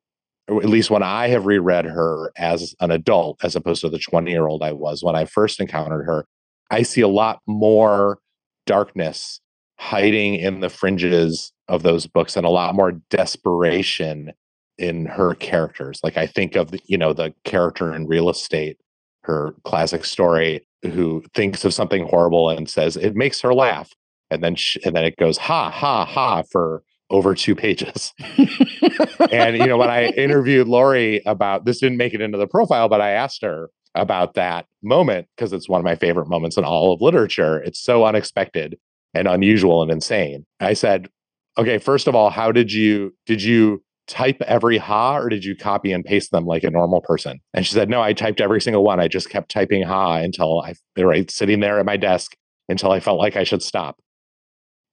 [0.60, 4.32] at least when I have reread her as an adult, as opposed to the 20
[4.32, 6.26] year old I was when I first encountered her,
[6.70, 8.20] I see a lot more
[8.66, 9.40] darkness
[9.78, 14.32] hiding in the fringes of those books and a lot more desperation
[14.78, 16.00] in her characters.
[16.04, 18.78] Like I think of the, you know the character in Real Estate,
[19.24, 23.92] her classic story, who thinks of something horrible and says it makes her laugh,
[24.30, 28.14] and then and then it goes ha ha ha for over two pages.
[29.32, 32.90] and you know when I interviewed Lorrie about this didn't make it into the profile,
[32.90, 36.64] but I asked her about that moment because it's one of my favorite moments in
[36.64, 37.62] all of literature.
[37.62, 38.80] It's so unexpected
[39.14, 40.46] and unusual and insane.
[40.62, 41.10] I said,
[41.58, 45.56] "Okay, first of all, how did you did you type every ha or did you
[45.56, 48.62] copy and paste them like a normal person?" And she said, "No, I typed every
[48.62, 49.02] single one.
[49.02, 52.36] I just kept typing ha until I right sitting there at my desk
[52.70, 54.00] until I felt like I should stop."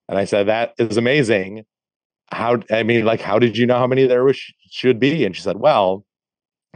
[0.09, 1.65] And I said, "That is amazing.
[2.33, 5.35] How I mean, like, how did you know how many there was, should be?" And
[5.35, 6.05] she said, "Well,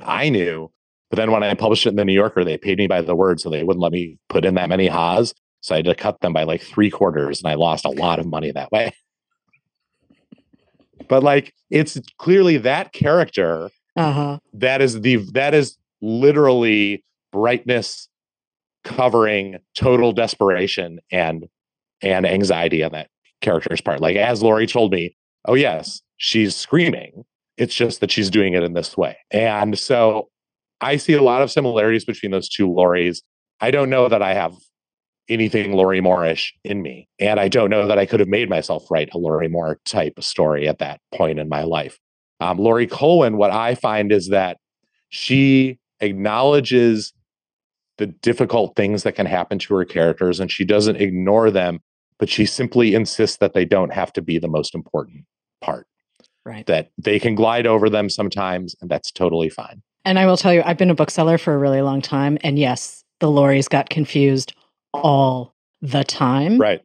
[0.02, 0.70] I knew."
[1.10, 3.14] But then when I published it in the New Yorker, they paid me by the
[3.14, 5.34] word, so they wouldn't let me put in that many ha's.
[5.60, 8.18] So I had to cut them by like three quarters, and I lost a lot
[8.18, 8.92] of money that way.
[11.08, 14.38] but like, it's clearly that character uh-huh.
[14.54, 18.08] that is the that is literally brightness
[18.84, 21.46] covering total desperation and
[22.00, 23.08] and anxiety on that
[23.40, 24.00] character's part.
[24.00, 25.14] Like as lorrie told me,
[25.46, 27.24] oh yes, she's screaming.
[27.56, 29.16] It's just that she's doing it in this way.
[29.30, 30.28] And so
[30.80, 33.22] I see a lot of similarities between those two Lories.
[33.60, 34.54] I don't know that I have
[35.28, 37.08] anything Lorrie Moorish in me.
[37.18, 40.14] And I don't know that I could have made myself write a Lorrie Moore type
[40.20, 41.98] story at that point in my life.
[42.40, 44.58] Um, Laurie Colwin, what I find is that
[45.10, 47.12] she acknowledges
[47.98, 51.78] the difficult things that can happen to her characters and she doesn't ignore them,
[52.18, 55.24] but she simply insists that they don't have to be the most important
[55.62, 55.86] part,
[56.44, 56.66] Right.
[56.66, 59.82] that they can glide over them sometimes, and that's totally fine.
[60.04, 62.36] And I will tell you, I've been a bookseller for a really long time.
[62.42, 64.52] And yes, the Lauries got confused
[64.92, 66.58] all the time.
[66.58, 66.80] Right.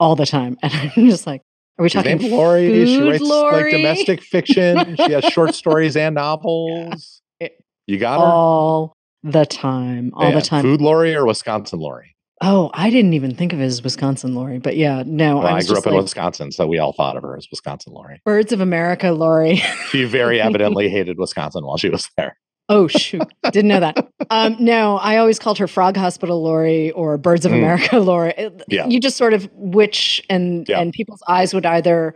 [0.00, 0.56] All the time.
[0.62, 1.42] And I'm just like,
[1.78, 2.86] are we She's talking named Laurie.
[2.86, 4.96] She food writes like domestic fiction.
[4.96, 7.20] she has short stories and novels.
[7.38, 8.24] It- You got her?
[8.26, 10.12] all the time.
[10.14, 10.62] All Yeah, the time.
[10.62, 12.15] Food Laurie or Wisconsin Lorrie?
[12.42, 15.56] Oh, I didn't even think of it as Wisconsin Lorrie, But yeah, no, Well, I
[15.58, 18.20] I, grew up in like, Wisconsin, so we all thought of her as Wisconsin Lorrie.
[18.26, 19.62] Birds of America Lorrie.
[19.90, 22.36] She very evidently hated Wisconsin while she was there.
[22.68, 23.22] Oh shoot,
[23.52, 24.08] didn't know that.
[24.28, 27.58] Um, no, I always called her Frog Hospital Lorrie or Birds of Mm.
[27.58, 28.50] America Lorrie.
[28.68, 28.86] Yeah.
[28.88, 30.80] you just sort of which and Yeah.
[30.80, 32.14] and people's eyes would either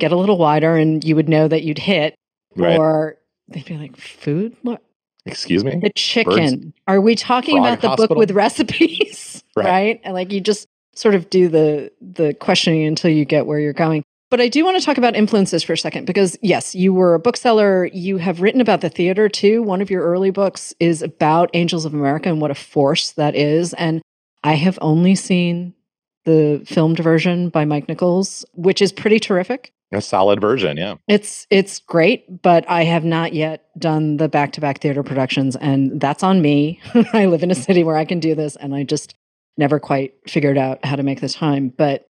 [0.00, 2.16] get a little wider and you would know that you'd hit,
[2.56, 2.76] Right.
[2.76, 3.16] or
[3.48, 4.78] they'd be like, "Food, Lo-
[5.26, 5.78] Excuse me?
[5.82, 8.08] the chicken." Are we talking Frog about the Hospital?
[8.08, 9.66] book with recipes, Right.
[9.66, 10.00] right?
[10.04, 13.72] And like you just sort of do the the questioning until you get where you're
[13.72, 14.02] going.
[14.30, 17.14] But I do want to talk about influences for a second because, yes, you were
[17.14, 17.84] a bookseller.
[17.92, 19.62] You have written about the theater too.
[19.62, 23.34] One of your early books is about Angels of America and what a force that
[23.34, 23.74] is.
[23.74, 24.00] And
[24.42, 25.74] I have only seen
[26.24, 29.70] the filmed version by Mike Nichols, which is pretty terrific.
[29.92, 30.94] A solid version, yeah.
[31.06, 36.22] It's it's great, but I have not yet done the back-to-back theater productions and that's
[36.22, 36.80] on me.
[37.12, 39.14] I live in a city where I can do this and I just
[39.58, 42.06] never quite figured out how to make the time, but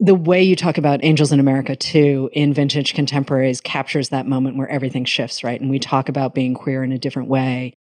[0.00, 4.56] the way you talk about Angels in America too in vintage contemporaries captures that moment
[4.56, 5.60] where everything shifts, right?
[5.60, 7.74] And we talk about being queer in a different way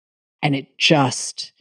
[0.41, 1.53] and it just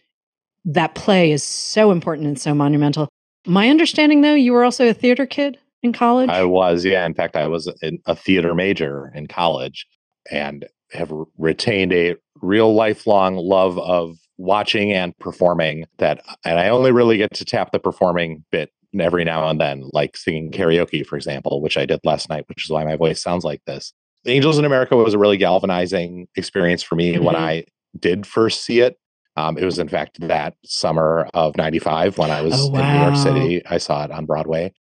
[0.65, 3.09] that play is so important and so monumental.
[3.47, 6.29] My understanding though, you were also a theater kid in college?
[6.29, 7.05] I was, yeah.
[7.05, 7.71] In fact, I was
[8.05, 9.85] a theater major in college
[10.31, 16.91] and have retained a real lifelong love of watching and performing that and I only
[16.91, 21.15] really get to tap the performing bit every now and then like singing karaoke for
[21.15, 23.93] example which I did last night which is why my voice sounds like this.
[24.25, 27.23] Angels in America was a really galvanizing experience for me mm-hmm.
[27.23, 27.65] when I
[27.99, 28.97] did first see it.
[29.35, 32.79] Um, it was in fact that summer of 95 when I was oh, wow.
[32.79, 33.65] in New York City.
[33.65, 34.73] I saw it on Broadway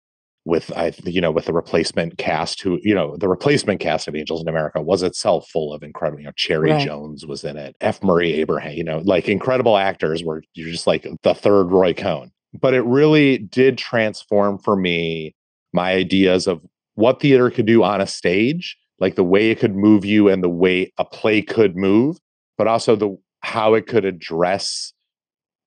[0.46, 4.16] with I you know with the replacement cast who you know the replacement cast of
[4.16, 6.86] Angels in America was itself full of incredible you know Cherry right.
[6.86, 10.88] Jones was in it F Murray Abraham you know like incredible actors were you're just
[10.88, 15.36] like the third Roy Cohn but it really did transform for me
[15.74, 16.62] my ideas of
[16.96, 20.44] what theater could do on a stage like the way it could move you and
[20.44, 22.18] the way a play could move
[22.58, 24.92] but also the how it could address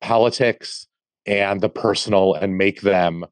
[0.00, 0.87] politics
[1.26, 3.24] and the personal and make them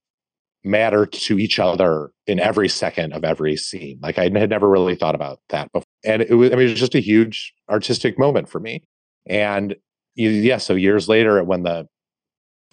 [0.64, 3.98] matter to each other in every second of every scene.
[4.02, 5.86] Like I had never really thought about that before.
[6.04, 8.82] And it was, I mean, it was just a huge artistic moment for me.
[9.26, 9.74] And
[10.14, 11.86] yeah, so years later, when the,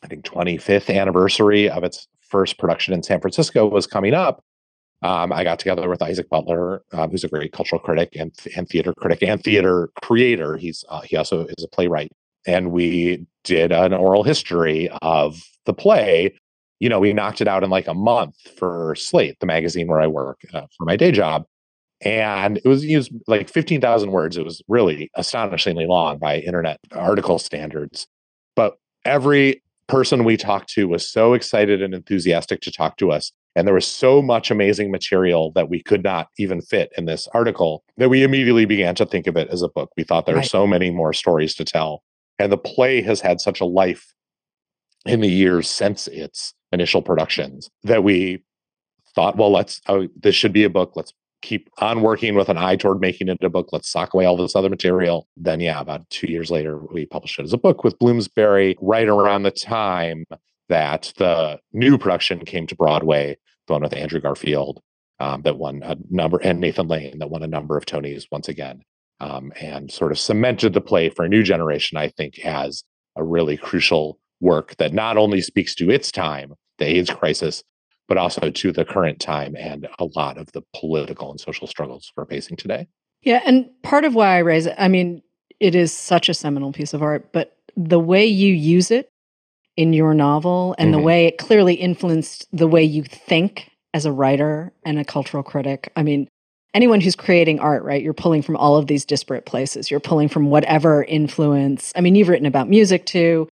[0.03, 4.43] I think 25th anniversary of its first production in San Francisco was coming up,
[5.01, 8.67] um, I got together with Isaac Butler, uh, who's a great cultural critic and, and
[8.67, 10.57] theater critic and theater creator.
[10.57, 12.11] He's uh, he also is a playwright,
[12.45, 16.33] and we did an oral history of the play
[16.79, 20.01] you know, we knocked it out in like a month for Slate, the magazine where
[20.01, 21.45] I work uh, for my day job.
[22.01, 24.37] And it was used like 15,000 words.
[24.37, 28.07] It was really astonishingly long by internet article standards.
[28.55, 33.31] But every person we talked to was so excited and enthusiastic to talk to us.
[33.55, 37.27] And there was so much amazing material that we could not even fit in this
[37.33, 39.89] article that we immediately began to think of it as a book.
[39.97, 40.45] We thought there right.
[40.45, 42.03] are so many more stories to tell.
[42.37, 44.13] And the play has had such a life
[45.05, 48.43] in the years since its initial productions that we
[49.15, 50.93] thought, well, let's, oh, this should be a book.
[50.95, 53.69] Let's keep on working with an eye toward making it a book.
[53.71, 55.27] Let's sock away all this other material.
[55.37, 59.07] Then, yeah, about two years later, we published it as a book with Bloomsbury right
[59.07, 60.25] around the time
[60.67, 64.81] that the new production came to Broadway, the one with Andrew Garfield,
[65.19, 68.47] um, that won a number, and Nathan Lane, that won a number of Tonys once
[68.47, 68.83] again,
[69.19, 72.83] um, and sort of cemented the play for a new generation, I think, as
[73.15, 77.63] a really crucial work that not only speaks to its time, the AIDS crisis,
[78.07, 82.11] but also to the current time and a lot of the political and social struggles
[82.15, 82.87] we're facing today.
[83.21, 83.41] Yeah.
[83.45, 85.21] And part of why I raise it, I mean,
[85.59, 89.09] it is such a seminal piece of art, but the way you use it
[89.77, 90.99] in your novel and mm-hmm.
[90.99, 95.43] the way it clearly influenced the way you think as a writer and a cultural
[95.43, 95.91] critic.
[95.95, 96.27] I mean,
[96.73, 98.01] anyone who's creating art, right?
[98.01, 99.89] You're pulling from all of these disparate places.
[99.89, 101.93] You're pulling from whatever influence.
[101.95, 103.47] I mean, you've written about music too.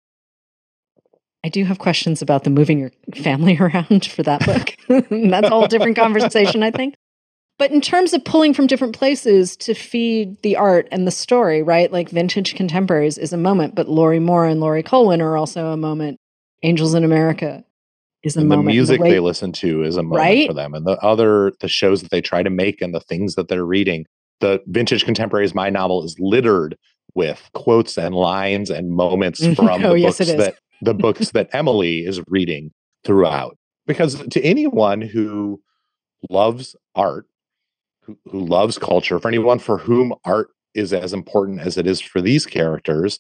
[1.46, 4.76] I do have questions about the moving your family around for that book.
[5.12, 6.96] That's a whole different conversation, I think.
[7.60, 11.62] But in terms of pulling from different places to feed the art and the story,
[11.62, 11.92] right?
[11.92, 15.78] Like Vintage Contemporaries is a moment, but Lorrie Moore and Laurie Colwin are also a
[15.78, 16.20] moment.
[16.64, 17.64] Angels in America
[18.24, 18.66] is a and moment.
[18.66, 20.48] The music the way, they listen to is a moment right?
[20.48, 20.74] for them.
[20.74, 23.66] And the other, the shows that they try to make and the things that they're
[23.66, 24.06] reading.
[24.40, 26.76] The Vintage Contemporaries, my novel, is littered
[27.14, 29.54] with quotes and lines and moments mm-hmm.
[29.54, 32.72] from oh, the yes, books that the books that Emily is reading
[33.04, 33.58] throughout.
[33.88, 35.62] Because to anyone who
[36.30, 37.28] loves art,
[38.04, 42.02] who, who loves culture, for anyone for whom art is as important as it is
[42.02, 43.20] for these characters,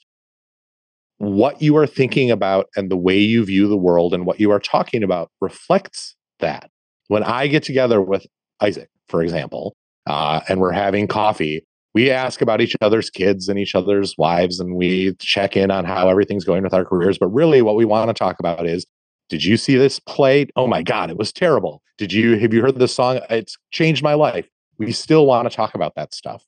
[1.17, 4.51] what you are thinking about and the way you view the world and what you
[4.51, 6.69] are talking about reflects that.
[7.07, 8.25] When I get together with
[8.61, 9.75] Isaac, for example,
[10.07, 11.65] uh, and we're having coffee,
[11.95, 15.85] we ask about each other's kids and each other's wives and we check in on
[15.85, 17.17] how everything's going with our careers.
[17.17, 18.85] But really what we want to talk about is
[19.29, 21.81] did you see this play oh my god it was terrible.
[21.97, 23.21] Did you have you heard this song?
[23.29, 24.45] It's changed my life.
[24.77, 26.43] We still want to talk about that stuff.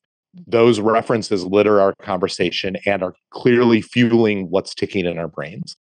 [0.45, 5.78] Those references litter our conversation and are clearly fueling what's ticking in our brains.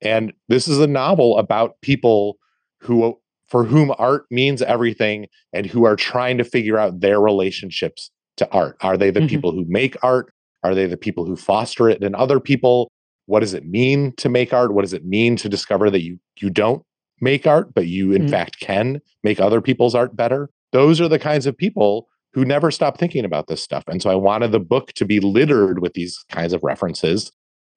[0.00, 2.38] And this is a novel about people
[2.78, 8.12] who for whom art means everything and who are trying to figure out their relationships
[8.40, 8.76] to art?
[8.82, 9.28] Are they the mm-hmm.
[9.28, 10.32] people who make art?
[10.62, 12.90] Are they the people who foster it and other people?
[13.26, 14.74] What does it mean to make art?
[14.74, 16.82] What does it mean to discover that you you don't
[17.20, 18.30] make art, but you in mm-hmm.
[18.30, 20.50] fact can make other people's art better?
[20.72, 23.84] those are the kinds of people who never stop thinking about this stuff.
[23.88, 27.32] And so I wanted the book to be littered with these kinds of references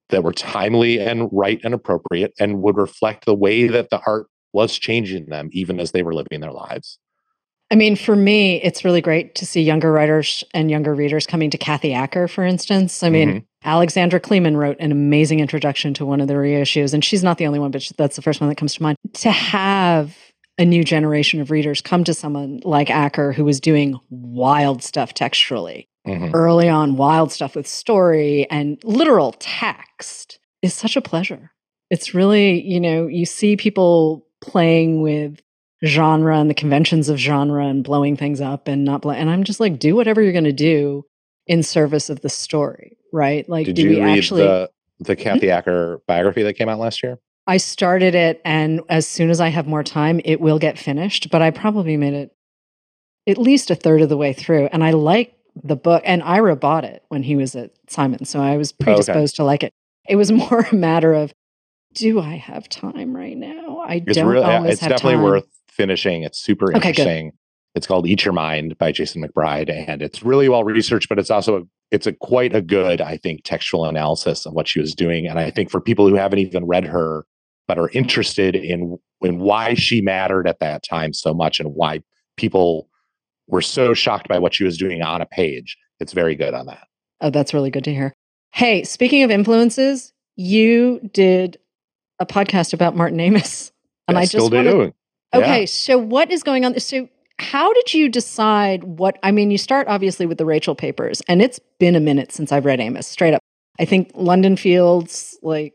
[0.09, 4.27] that were timely and right and appropriate and would reflect the way that the art
[4.51, 6.99] was changing them even as they were living their lives.
[7.73, 11.49] I mean, for me, it's really great to see younger writers and younger readers coming
[11.49, 13.01] to Kathy Acker, for instance.
[13.01, 13.67] I mean, mm-hmm.
[13.67, 17.47] Alexandra Kleeman wrote an amazing introduction to one of the reissues, and she's not the
[17.47, 18.99] only one, but that's the first one that comes to mind.
[19.13, 20.15] To have
[20.59, 25.15] a new generation of readers come to someone like Acker who was doing wild stuff
[25.15, 26.29] textually mm-hmm.
[26.35, 31.51] early on, wild stuff with story and literal text is such a pleasure.
[31.89, 35.41] It's really, you know, you see people playing with
[35.85, 39.13] genre and the conventions of genre and blowing things up and not blow.
[39.13, 41.05] And I'm just like, do whatever you're going to do
[41.47, 43.47] in service of the story, right?
[43.49, 44.43] Like, did you read actually...
[44.43, 44.69] the
[44.99, 45.57] the Kathy mm-hmm.
[45.57, 47.19] Acker biography that came out last year?
[47.45, 51.29] I started it, and as soon as I have more time, it will get finished.
[51.29, 52.35] But I probably made it
[53.27, 56.03] at least a third of the way through, and I like the book.
[56.05, 59.37] And Ira bought it when he was at Simon, so I was predisposed okay.
[59.37, 59.73] to like it.
[60.07, 61.33] It was more a matter of,
[61.93, 63.83] do I have time right now?
[63.85, 65.23] I it's don't really, always It's definitely time.
[65.23, 66.23] worth finishing.
[66.23, 67.29] It's super interesting.
[67.29, 67.37] Good.
[67.75, 71.09] It's called Eat Your Mind by Jason McBride, and it's really well researched.
[71.09, 71.61] But it's also a,
[71.91, 75.27] it's a quite a good, I think, textual analysis of what she was doing.
[75.27, 77.25] And I think for people who haven't even read her
[77.67, 82.01] but are interested in in why she mattered at that time so much and why
[82.37, 82.89] people
[83.47, 86.65] were so shocked by what she was doing on a page, it's very good on
[86.65, 86.87] that.
[87.21, 88.13] Oh, that's really good to hear.
[88.51, 91.57] Hey, speaking of influences, you did
[92.19, 93.71] a podcast about Martin Amis.
[94.07, 94.93] And I, I just still wanna,
[95.33, 95.65] Okay, yeah.
[95.65, 96.79] so what is going on?
[96.79, 97.09] So
[97.39, 101.41] how did you decide what I mean, you start obviously with the Rachel papers, and
[101.41, 103.41] it's been a minute since I've read Amis, straight up.
[103.79, 105.73] I think London Fields, like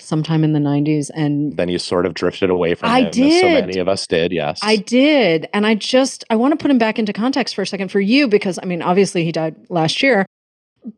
[0.00, 3.40] sometime in the 90s and then you sort of drifted away from I him, did.
[3.40, 4.60] so many of us did, yes.
[4.62, 5.48] I did.
[5.52, 8.00] And I just I want to put him back into context for a second for
[8.00, 10.26] you because I mean obviously he died last year,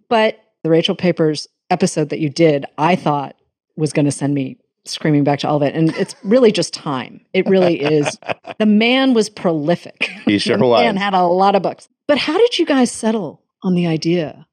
[0.09, 3.37] but the Rachel Papers episode that you did, I thought
[3.77, 5.75] was going to send me screaming back to all of it.
[5.75, 7.21] And it's really just time.
[7.33, 8.19] It really is.
[8.59, 10.11] the man was prolific.
[10.25, 10.83] He sure was.
[10.83, 11.89] And had a lot of books.
[12.07, 14.47] But how did you guys settle on the idea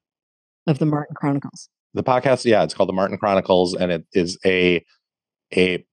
[0.66, 1.68] of the Martin Chronicles?
[1.94, 4.84] The podcast, yeah, it's called the Martin Chronicles, and it is a
[5.56, 5.84] a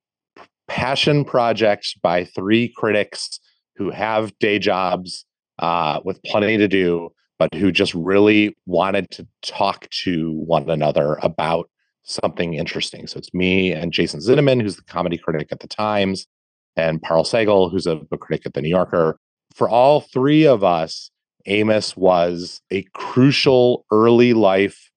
[0.68, 3.40] passion project by three critics
[3.78, 5.26] who have day jobs
[5.60, 7.10] uh, with plenty to do,
[7.40, 11.70] but who just really wanted to talk to one another about
[12.06, 13.08] something interesting.
[13.08, 16.28] So it's me and Jason Zinoman, who's the comedy critic at the Times,
[16.76, 19.18] and Parul Sehgal, who's a book critic at the New Yorker.
[19.54, 21.12] For all three of us,
[21.48, 24.92] Amis was a crucial early life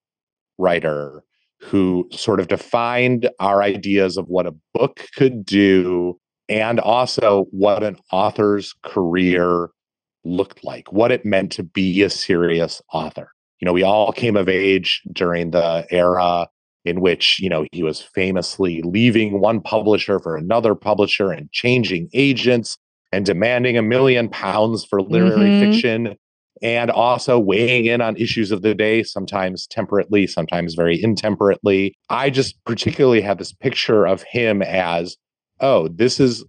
[0.59, 1.23] writer
[1.61, 7.83] who sort of defined our ideas of what a book could do and also what
[7.83, 9.71] an author's career
[10.25, 13.31] looked like, what it meant to be a serious author.
[13.61, 16.49] You know, we all came of age during the era
[16.89, 22.09] in which you know he was famously leaving one publisher for another publisher and changing
[22.15, 22.77] agents
[23.13, 25.73] and demanding a million pounds for literary mm-hmm.
[25.73, 26.17] fiction
[26.61, 31.95] and also weighing in on issues of the day sometimes temperately sometimes very intemperately.
[32.09, 35.17] I just particularly have this picture of him as
[35.61, 36.45] oh this is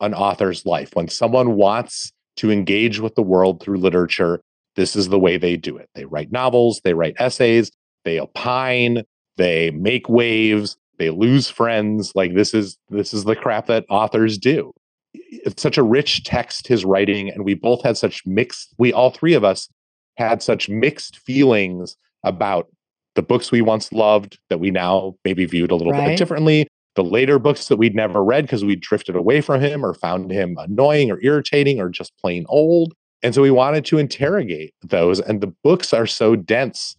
[0.00, 0.90] an author's life.
[0.94, 4.40] When someone wants to engage with the world through literature
[4.76, 5.88] this is the way they do it.
[5.94, 7.70] They write novels they write essays
[8.04, 9.02] they opine
[9.36, 14.38] they make waves they lose friends like this is this is the crap that authors
[14.38, 14.72] do
[15.12, 19.10] it's such a rich text his writing and we both had such mixed we all
[19.10, 19.68] three of us
[20.16, 22.68] had such mixed feelings about
[23.14, 26.08] the books we once loved that we now maybe viewed a little right.
[26.08, 26.66] bit differently
[26.96, 30.30] the later books that we'd never read because we drifted away from him or found
[30.30, 35.20] him annoying or irritating or just plain old and so we wanted to interrogate those
[35.20, 36.96] and the books are so dense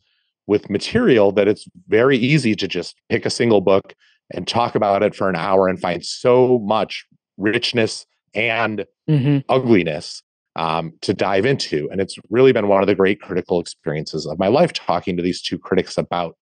[0.47, 3.93] with material that it's very easy to just pick a single book
[4.31, 7.05] and talk about it for an hour and find so much
[7.37, 9.39] richness and mm-hmm.
[9.49, 10.21] ugliness
[10.55, 11.89] um, to dive into.
[11.91, 15.23] And it's really been one of the great critical experiences of my life talking to
[15.23, 16.37] these two critics about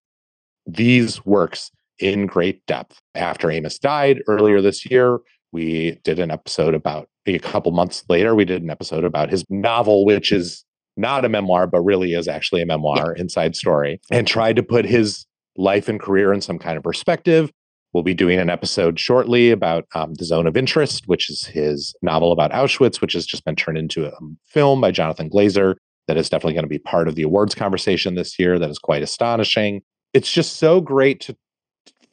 [0.65, 2.99] these works in great depth.
[3.15, 5.19] After Amis died earlier this year,
[5.51, 9.45] we did an episode about a couple months later, we did an episode about his
[9.49, 10.65] novel, which is
[10.97, 13.21] not a memoir, but really is actually a memoir, yeah.
[13.21, 15.25] Inside Story, and tried to put his
[15.55, 17.51] life and career in some kind of perspective.
[17.93, 21.95] We'll be doing an episode shortly about um, The Zone of Interest, which is his
[22.01, 24.11] novel about Auschwitz, which has just been turned into a
[24.47, 25.75] film by Jonathan Glazer
[26.07, 28.57] that is definitely going to be part of the awards conversation this year.
[28.57, 29.83] That is quite astonishing.
[30.13, 31.37] It's just so great to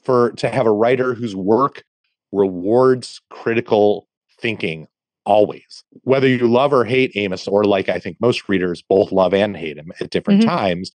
[0.02, 1.84] for to have a writer whose work
[2.32, 4.06] rewards critical
[4.38, 4.86] thinking
[5.24, 5.84] always.
[6.02, 9.56] Whether you love or hate Amis, or like I think most readers both love and
[9.56, 10.50] hate him at different mm-hmm.
[10.50, 10.92] times,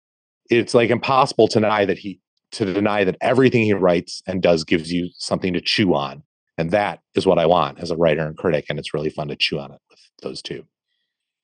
[0.51, 2.21] it's like impossible to deny that he
[2.53, 6.23] to deny that everything he writes and does gives you something to chew on.
[6.59, 8.67] And that is what I want as a writer and critic.
[8.69, 10.67] And it's really fun to chew on it with those two.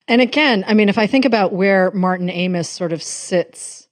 [0.07, 3.89] And again, I mean, if I think about where Martin Amis sort of sits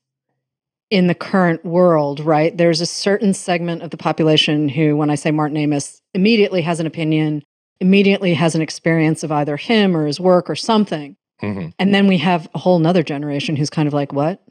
[0.90, 2.56] in the current world, right?
[2.56, 6.80] There's a certain segment of the population who, when I say Martin Amis, immediately has
[6.80, 7.42] an opinion,
[7.80, 11.16] immediately has an experience of either him or his work or something.
[11.42, 11.68] Mm-hmm.
[11.78, 14.42] And then we have a whole nother generation who's kind of like, what?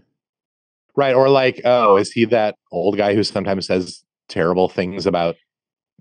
[0.95, 1.15] Right.
[1.15, 5.35] Or like, oh, is he that old guy who sometimes says terrible things about,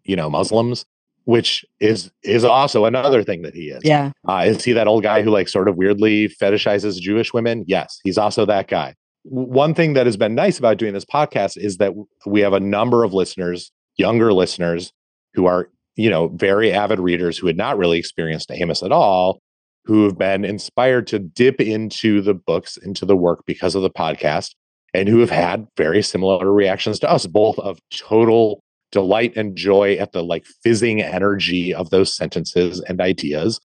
[0.04, 0.84] you know, Muslims?
[1.26, 3.80] Which is is also another thing that he is.
[3.82, 4.12] Yeah.
[4.28, 7.64] Uh, is he that old guy who like sort of weirdly fetishizes Jewish women?
[7.66, 8.94] Yes, he's also that guy.
[9.22, 11.94] One thing that has been nice about doing this podcast is that
[12.26, 14.92] we have a number of listeners, younger listeners,
[15.32, 19.40] who are, you know, very avid readers who had not really experienced Amis at all,
[19.84, 23.90] who have been inspired to dip into the books, into the work because of the
[23.90, 24.54] podcast
[24.92, 29.94] and who have had very similar reactions to us, both of total delight and joy
[29.94, 33.60] at the like fizzing energy of those sentences and ideas,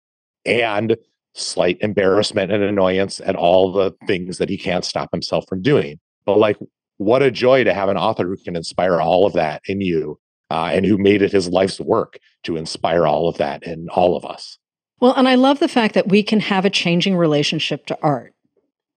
[0.45, 0.97] and
[1.35, 5.99] slight embarrassment and annoyance at all the things that he can't stop himself from doing.
[6.25, 6.57] But like,
[6.99, 10.19] what a joy to have an author who can inspire all of that in you
[10.51, 14.17] uh, and who made it his life's work to inspire all of that in all
[14.17, 14.59] of us.
[15.01, 18.35] Well, and I love the fact that we can have a changing relationship to art,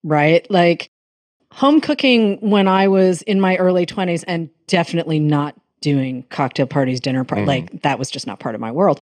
[0.04, 0.50] right?
[0.50, 0.90] Like,
[1.52, 7.00] home cooking when I was in my early 20s and definitely not doing cocktail parties,
[7.00, 7.46] dinner parties.
[7.46, 7.48] Mm.
[7.48, 9.00] Like that was just not part of my world.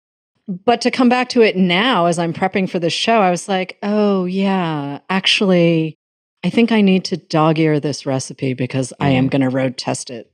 [0.49, 3.49] But to come back to it now as I'm prepping for this show, I was
[3.49, 5.97] like, oh, yeah, actually,
[6.43, 9.05] I think I need to dog ear this recipe because mm.
[9.05, 9.30] I am mm-hmm.
[9.30, 10.32] going to road test it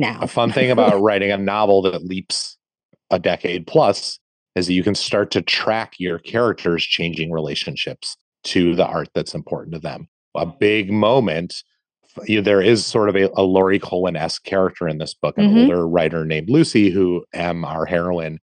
[0.00, 0.18] now.
[0.20, 2.56] A fun thing about writing a novel that leaps
[3.10, 4.18] a decade plus
[4.56, 9.34] is that you can start to track your characters' changing relationships to the art that's
[9.34, 11.62] important to them a big moment.
[12.26, 15.38] You know, there is sort of a, a Laurie Colwin esque character in this book,
[15.38, 15.58] an mm-hmm.
[15.58, 18.38] older writer named Lucy, who M, our heroine,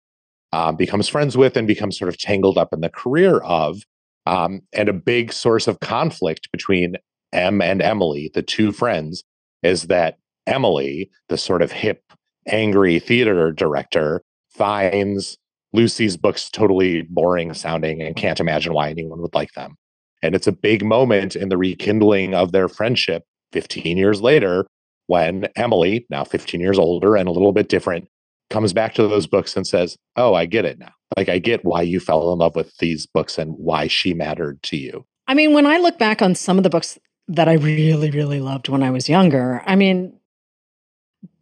[0.53, 3.81] um, becomes friends with and becomes sort of tangled up in the career of.
[4.25, 6.97] Um, and a big source of conflict between
[7.33, 9.23] M and Emily, the two friends,
[9.63, 12.03] is that Emily, the sort of hip,
[12.47, 15.37] angry theater director, finds
[15.73, 19.77] Lucy's books totally boring sounding and can't imagine why anyone would like them.
[20.23, 24.67] And it's a big moment in the rekindling of their friendship 15 years later
[25.07, 28.09] when Emily, now 15 years older and a little bit different,
[28.51, 30.93] comes back to those books and says, Oh, I get it now.
[31.17, 34.63] Like, I get why you fell in love with these books and why she mattered
[34.65, 35.05] to you.
[35.29, 38.41] I mean, when I look back on some of the books that I really, really
[38.41, 40.16] loved when I was younger, I mean,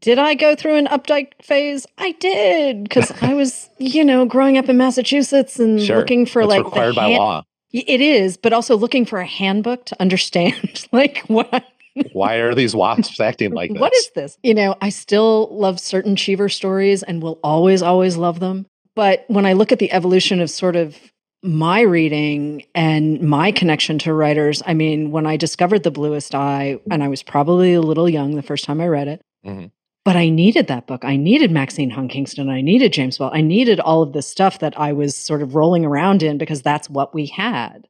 [0.05, 1.87] did I go through an Updike phase?
[1.97, 5.97] I did because I was, you know, growing up in Massachusetts and sure.
[5.97, 7.43] looking for That's like required by hand- law.
[7.73, 11.65] It is, but also looking for a handbook to understand like what
[12.13, 13.81] why are these wasps acting like this?
[13.81, 14.39] What is this?
[14.43, 18.67] You know, I still love certain Cheever stories and will always, always love them.
[18.95, 20.97] But when I look at the evolution of sort of
[21.43, 26.79] my reading and my connection to writers, I mean, when I discovered The Bluest Eye,
[26.91, 29.67] and I was probably a little young the first time I read it, mm-hmm.
[30.05, 31.03] But I needed that book.
[31.05, 32.51] I needed Maxine Hong Kingston.
[32.51, 33.39] I needed James Baldwin.
[33.39, 36.61] I needed all of this stuff that I was sort of rolling around in because
[36.61, 37.89] that's what we had.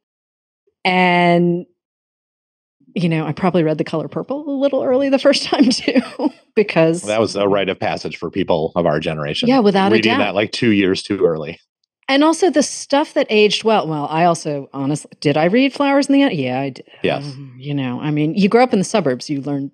[0.85, 1.65] And,
[2.93, 6.01] you know, I probably read The Color Purple a little early the first time too,
[6.55, 9.49] because well, that was a rite of passage for people of our generation.
[9.49, 10.23] Yeah, without Reading a doubt.
[10.23, 11.59] that like two years too early.
[12.07, 13.87] And also the stuff that aged well.
[13.87, 16.37] Well, I also honestly did I read Flowers in the Attic?
[16.37, 16.87] Yeah, I did.
[17.03, 17.25] Yes.
[17.25, 19.71] Um, you know, I mean, you grow up in the suburbs, you learn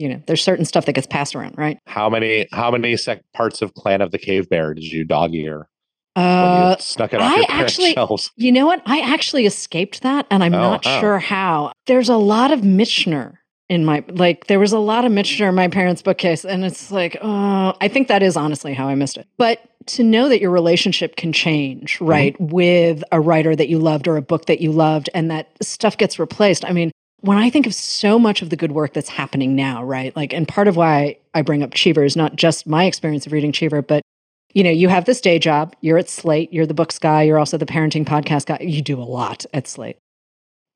[0.00, 1.78] you know, there's certain stuff that gets passed around, right?
[1.86, 5.34] How many how many sec- parts of Clan of the Cave Bear did you dog
[5.34, 5.68] ear?
[6.16, 8.32] Uh, snuck it off I your actually, shelves.
[8.36, 8.82] You know what?
[8.86, 11.00] I actually escaped that, and I'm oh, not oh.
[11.00, 11.72] sure how.
[11.86, 13.34] There's a lot of Michener
[13.68, 14.46] in my like.
[14.46, 17.88] There was a lot of Michener in my parents' bookcase, and it's like, oh, I
[17.88, 19.28] think that is honestly how I missed it.
[19.36, 22.06] But to know that your relationship can change, mm-hmm.
[22.06, 22.54] right, mm-hmm.
[22.54, 25.98] with a writer that you loved or a book that you loved, and that stuff
[25.98, 26.64] gets replaced.
[26.64, 26.90] I mean,
[27.20, 30.14] when I think of so much of the good work that's happening now, right?
[30.16, 33.32] Like, and part of why I bring up Cheever is not just my experience of
[33.32, 34.02] reading Cheever, but
[34.52, 37.38] you know, you have this day job, you're at Slate, you're the books guy, you're
[37.38, 38.58] also the parenting podcast guy.
[38.60, 39.96] You do a lot at Slate.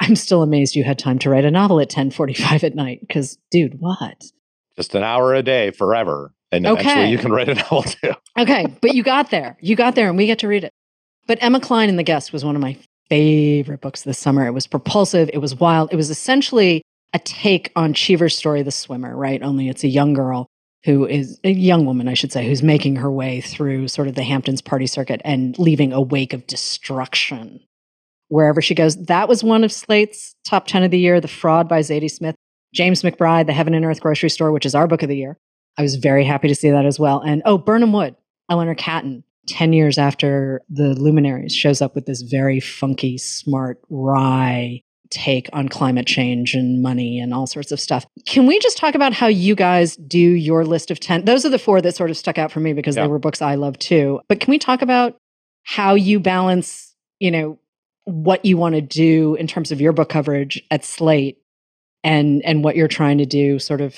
[0.01, 3.39] I'm still amazed you had time to write a novel at 10:45 at night cuz
[3.51, 4.25] dude, what?
[4.77, 6.35] Just an hour a day forever.
[6.53, 6.81] And okay.
[6.81, 8.13] eventually you can write a novel too.
[8.39, 9.57] okay, but you got there.
[9.61, 10.73] You got there and we get to read it.
[11.27, 12.77] But Emma Cline in The Guest was one of my
[13.15, 14.45] favorite books this summer.
[14.45, 15.93] It was propulsive, it was wild.
[15.93, 19.41] It was essentially a take on Cheever's story, The Swimmer, right?
[19.41, 20.47] Only it's a young girl
[20.85, 24.17] who is a young woman, I should say, who's making her way through sort of
[24.17, 27.61] the Hamptons party circuit and leaving a wake of destruction
[28.29, 28.97] wherever she goes.
[29.07, 32.35] That was one of Slate's top 10 of the year, The Fraud by Zadie Smith.
[32.75, 35.39] James McBride, The Heaven and Earth Grocery Store, which is our book of the year.
[35.79, 37.21] I was very happy to see that as well.
[37.21, 38.17] And oh, Birnam Wood,
[38.51, 44.83] Eleanor Catton, 10 years after The Luminaries, shows up with this very funky, smart, wry
[45.11, 48.05] take on climate change and money and all sorts of stuff.
[48.27, 51.25] Can we just talk about how you guys do your list of 10?
[51.25, 53.03] Those are the four that sort of stuck out for me because yeah.
[53.03, 54.21] they were books I love too.
[54.29, 55.17] But can we talk about
[55.63, 57.59] how you balance, you know,
[58.05, 61.39] what you want to do in terms of your book coverage at Slate
[62.05, 63.97] and and what you're trying to do sort of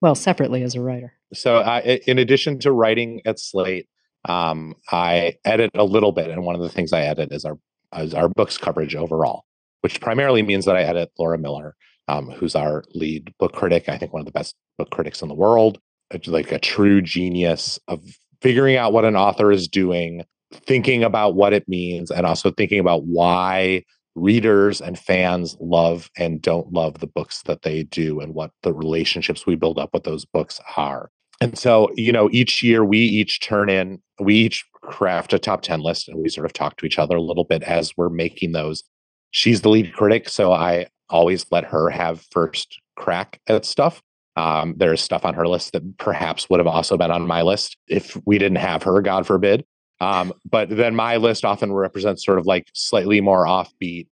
[0.00, 3.86] well separately as a writer so I, in addition to writing at slate
[4.26, 7.58] um, i edit a little bit and one of the things i edit is our
[7.96, 9.44] is our books coverage overall
[9.82, 11.74] which primarily means that i edit laura miller
[12.08, 15.28] um, who's our lead book critic i think one of the best book critics in
[15.28, 15.78] the world
[16.26, 18.00] like a true genius of
[18.40, 20.22] figuring out what an author is doing
[20.52, 23.82] thinking about what it means and also thinking about why
[24.14, 28.72] readers and fans love and don't love the books that they do and what the
[28.72, 31.10] relationships we build up with those books are.
[31.44, 35.60] And so, you know, each year we each turn in, we each craft a top
[35.60, 38.08] 10 list and we sort of talk to each other a little bit as we're
[38.08, 38.82] making those.
[39.30, 44.00] She's the lead critic, so I always let her have first crack at stuff.
[44.36, 47.76] Um, there's stuff on her list that perhaps would have also been on my list
[47.88, 49.66] if we didn't have her, God forbid.
[50.00, 54.06] Um, but then my list often represents sort of like slightly more offbeat,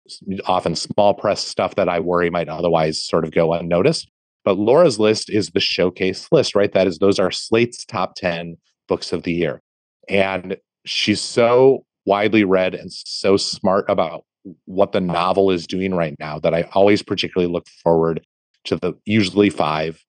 [0.46, 4.08] often small press stuff that I worry might otherwise sort of go unnoticed.
[4.48, 6.72] But Laura's list is the showcase list, right?
[6.72, 8.56] That is, those are Slate's top 10
[8.88, 9.60] books of the year.
[10.08, 14.24] And she's so widely read and so smart about
[14.64, 18.24] what the novel is doing right now that I always particularly look forward
[18.64, 20.02] to the usually five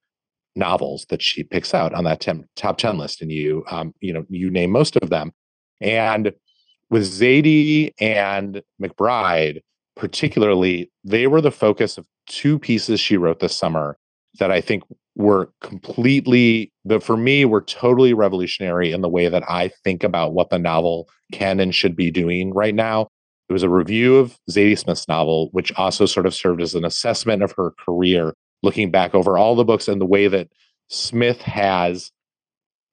[0.55, 3.21] novels that she picks out on that 10, top 10 list.
[3.21, 5.33] And you, um, you know, you name most of them.
[5.81, 6.31] And
[6.89, 9.59] with Zadie and McBride,
[9.97, 13.97] particularly, they were the focus of two pieces she wrote this summer
[14.37, 14.83] that I think
[15.15, 20.33] were completely, but for me, were totally revolutionary in the way that I think about
[20.33, 23.07] what the novel can and should be doing right now.
[23.49, 26.85] It was a review of Zadie Smith's novel, which also sort of served as an
[26.85, 30.49] assessment of her career, looking back over all the books and the way that
[30.87, 32.11] Smith has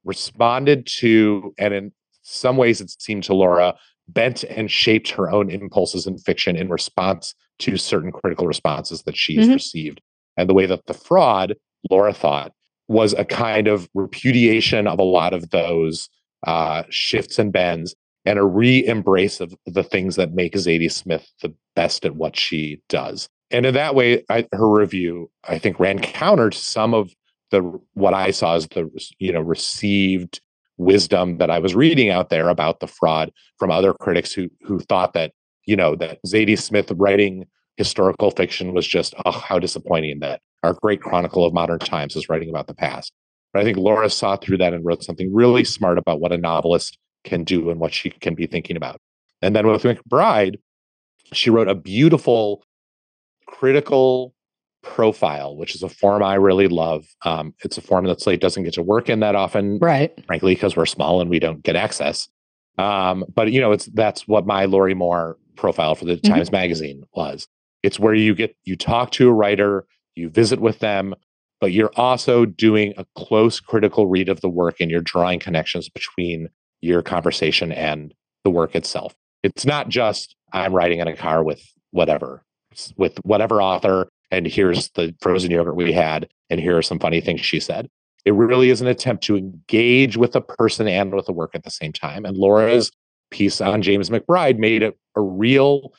[0.05, 3.75] responded to and in some ways it seemed to Laura
[4.09, 9.17] bent and shaped her own impulses in fiction in response to certain critical responses that
[9.17, 9.55] she's mm-hmm.
[9.55, 10.01] received.
[10.37, 11.55] And the way that the fraud,
[11.91, 12.53] Laura thought,
[12.89, 16.09] was a kind of repudiation of a lot of those
[16.47, 21.55] uh, shifts and bends and a re-embrace of the things that make Zadie Smith the
[21.75, 23.29] best at what she does.
[23.51, 27.15] And in that way, I, her review, I think, ran counter to some of
[27.51, 27.61] the
[27.95, 30.41] what I saw as the you know received
[30.79, 34.81] wisdom that I was reading out there about the fraud from other critics who who
[34.81, 35.33] thought that
[35.65, 37.47] you know that Zadie Smith writing
[37.77, 42.29] historical fiction was just oh how disappointing that our great chronicle of modern times is
[42.29, 43.13] writing about the past.
[43.53, 46.39] But I think Laura saw through that and wrote something really smart about what a
[46.39, 49.01] novelist can do and what she can be thinking about.
[49.43, 50.57] And then with McBride,
[51.33, 52.63] she wrote a beautiful
[53.47, 54.35] critical
[54.83, 57.07] profile, which is a form I really love.
[57.25, 60.13] Um, it's a form that Slate doesn't get to work in that often, right?
[60.27, 62.29] Frankly, because we're small and we don't get access.
[62.79, 66.33] Um, but you know, it's that's what my Lorrie Moore profile for the mm-hmm.
[66.33, 67.49] Times Magazine was.
[67.83, 71.15] It's where you get you talk to a writer, you visit with them,
[71.61, 75.89] but you're also doing a close critical read of the work and you're drawing connections
[75.89, 76.49] between
[76.81, 78.15] your conversation and
[78.45, 79.15] the work itself.
[79.43, 82.43] It's not just I'm riding in a car with whatever,
[82.97, 87.21] with whatever author and here's the frozen yogurt we had, and here are some funny
[87.21, 87.89] things she said.
[88.25, 91.63] It really is an attempt to engage with the person and with the work at
[91.63, 92.25] the same time.
[92.25, 92.91] And Laura's
[93.31, 95.93] piece on James McBride made it a real,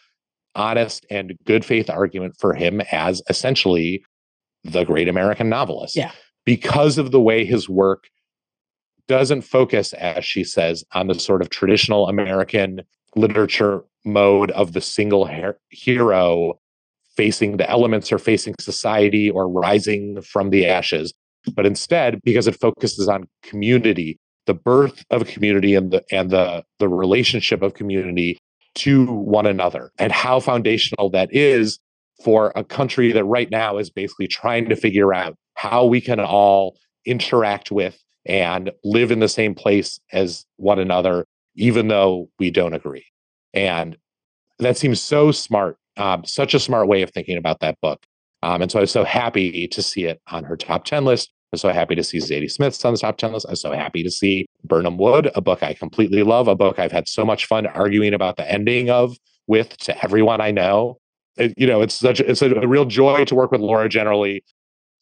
[0.58, 4.04] honest, and good faith argument for him as essentially
[4.64, 5.96] the great American novelist.
[5.96, 6.12] Yeah.
[6.46, 8.10] Because of the way his work
[9.08, 12.82] doesn't focus, as she says, on the sort of traditional American
[13.16, 16.60] literature mode of the single her- hero
[17.16, 21.14] facing the elements or facing society or rising from the ashes,
[21.56, 26.30] but instead, because it focuses on community, the birth of a community and the and
[26.30, 28.38] the the relationship of community
[28.76, 31.80] to one another and how foundational that is
[32.24, 36.20] for a country that right now is basically trying to figure out how we can
[36.20, 42.52] all interact with and live in the same place as one another even though we
[42.52, 43.06] don't agree
[43.54, 43.98] and
[44.60, 48.06] that seems so smart um, such a smart way of thinking about that book.
[48.44, 51.32] Um, and so I was so happy to see it on her top 10 list.
[51.52, 53.46] I'm so happy to see Zadie Smith's on the top 10 list.
[53.48, 56.92] I'm so happy to see Birnam Wood, a book I completely love, a book I've
[56.92, 59.16] had so much fun arguing about the ending of
[59.48, 61.00] with to everyone I know.
[61.38, 64.44] It, you know, it's such it's a, a real joy to work with Laura generally.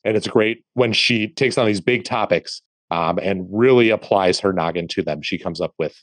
[0.04, 4.54] And it's great when she takes on these big topics um, and really applies her
[4.54, 5.24] noggin to them.
[5.24, 5.96] She comes up with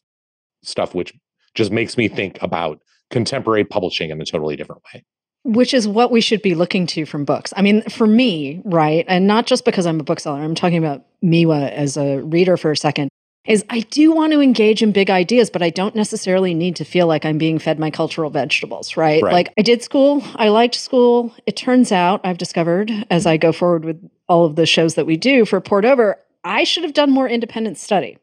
[0.64, 1.12] stuff which
[1.54, 2.80] just makes me think about
[3.10, 5.04] contemporary publishing in a totally different way
[5.44, 7.52] which is what we should be looking to from books.
[7.56, 11.04] I mean, for me, right, and not just because I'm a bookseller, I'm talking about
[11.22, 13.08] Miwa as a reader for a second,
[13.44, 16.84] is I do want to engage in big ideas, but I don't necessarily need to
[16.84, 19.22] feel like I'm being fed my cultural vegetables, right?
[19.22, 19.32] right?
[19.32, 21.34] Like I did school, I liked school.
[21.44, 25.06] It turns out I've discovered as I go forward with all of the shows that
[25.06, 28.18] we do for Poured Over, I should have done more independent study.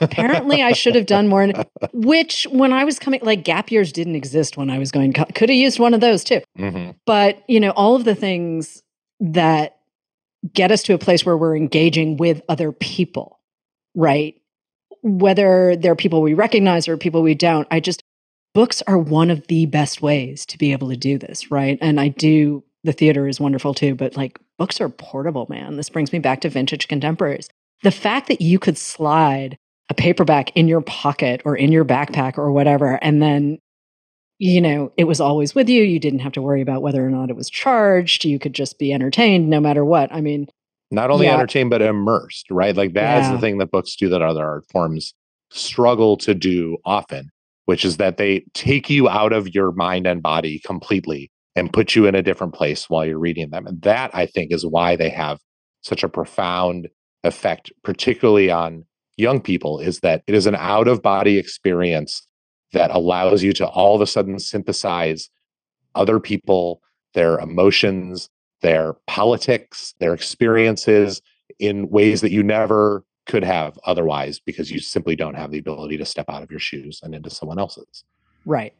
[0.00, 1.48] Apparently, I should have done more.
[1.92, 5.12] Which, when I was coming, like gap years didn't exist when I was going.
[5.12, 6.40] Could have used one of those too.
[6.58, 6.92] Mm-hmm.
[7.06, 8.82] But you know, all of the things
[9.20, 9.78] that
[10.52, 13.40] get us to a place where we're engaging with other people,
[13.94, 14.40] right?
[15.02, 18.02] Whether they're people we recognize or people we don't, I just
[18.54, 21.78] books are one of the best ways to be able to do this, right?
[21.80, 22.62] And I do.
[22.84, 25.76] The theater is wonderful too, but like books are portable, man.
[25.76, 27.48] This brings me back to vintage contemporaries.
[27.82, 29.58] The fact that you could slide
[29.88, 32.98] a paperback in your pocket or in your backpack or whatever.
[33.02, 33.58] And then,
[34.38, 35.82] you know, it was always with you.
[35.82, 38.24] You didn't have to worry about whether or not it was charged.
[38.24, 40.12] You could just be entertained no matter what.
[40.12, 40.48] I mean,
[40.90, 41.34] not only yeah.
[41.34, 42.74] entertained, but immersed, right?
[42.74, 43.32] Like that's yeah.
[43.32, 45.14] the thing that books do that other art forms
[45.50, 47.30] struggle to do often,
[47.66, 51.94] which is that they take you out of your mind and body completely and put
[51.94, 53.66] you in a different place while you're reading them.
[53.66, 55.38] And that I think is why they have
[55.82, 56.88] such a profound
[57.22, 58.84] effect, particularly on
[59.16, 62.26] young people is that it is an out of body experience
[62.72, 65.30] that allows you to all of a sudden synthesize
[65.94, 66.82] other people,
[67.14, 68.28] their emotions,
[68.62, 71.22] their politics, their experiences
[71.58, 75.96] in ways that you never could have otherwise because you simply don't have the ability
[75.96, 78.04] to step out of your shoes and into someone else's.
[78.44, 78.74] Right.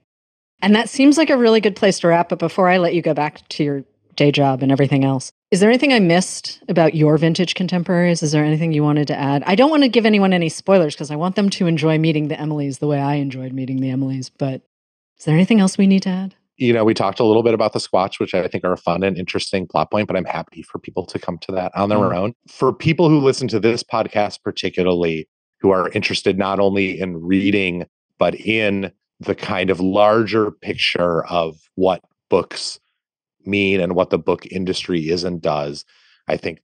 [0.61, 2.29] And that seems like a really good place to wrap.
[2.29, 3.85] But before I let you go back to your
[4.17, 8.25] day job and everything else, is there anything I missed about your vintage contemporaries?
[8.25, 9.45] Is there anything you wanted to add?
[9.47, 12.27] I don't want to give anyone any spoilers because I want them to enjoy meeting
[12.27, 14.33] the Emilys the way I enjoyed meeting the Emilys.
[14.37, 14.63] But
[15.17, 16.35] is there anything else we need to add?
[16.57, 18.77] You know, we talked a little bit about the Squatch, which I think are a
[18.77, 21.89] fun and interesting plot point, but I'm happy for people to come to that on
[21.89, 22.17] their mm.
[22.17, 22.35] own.
[22.49, 25.29] For people who listen to this podcast, particularly
[25.61, 27.87] who are interested not only in reading,
[28.19, 28.91] but in
[29.21, 32.81] the kind of larger picture of what books
[33.47, 35.85] mean and what the book industry is and does.
[36.29, 36.61] I think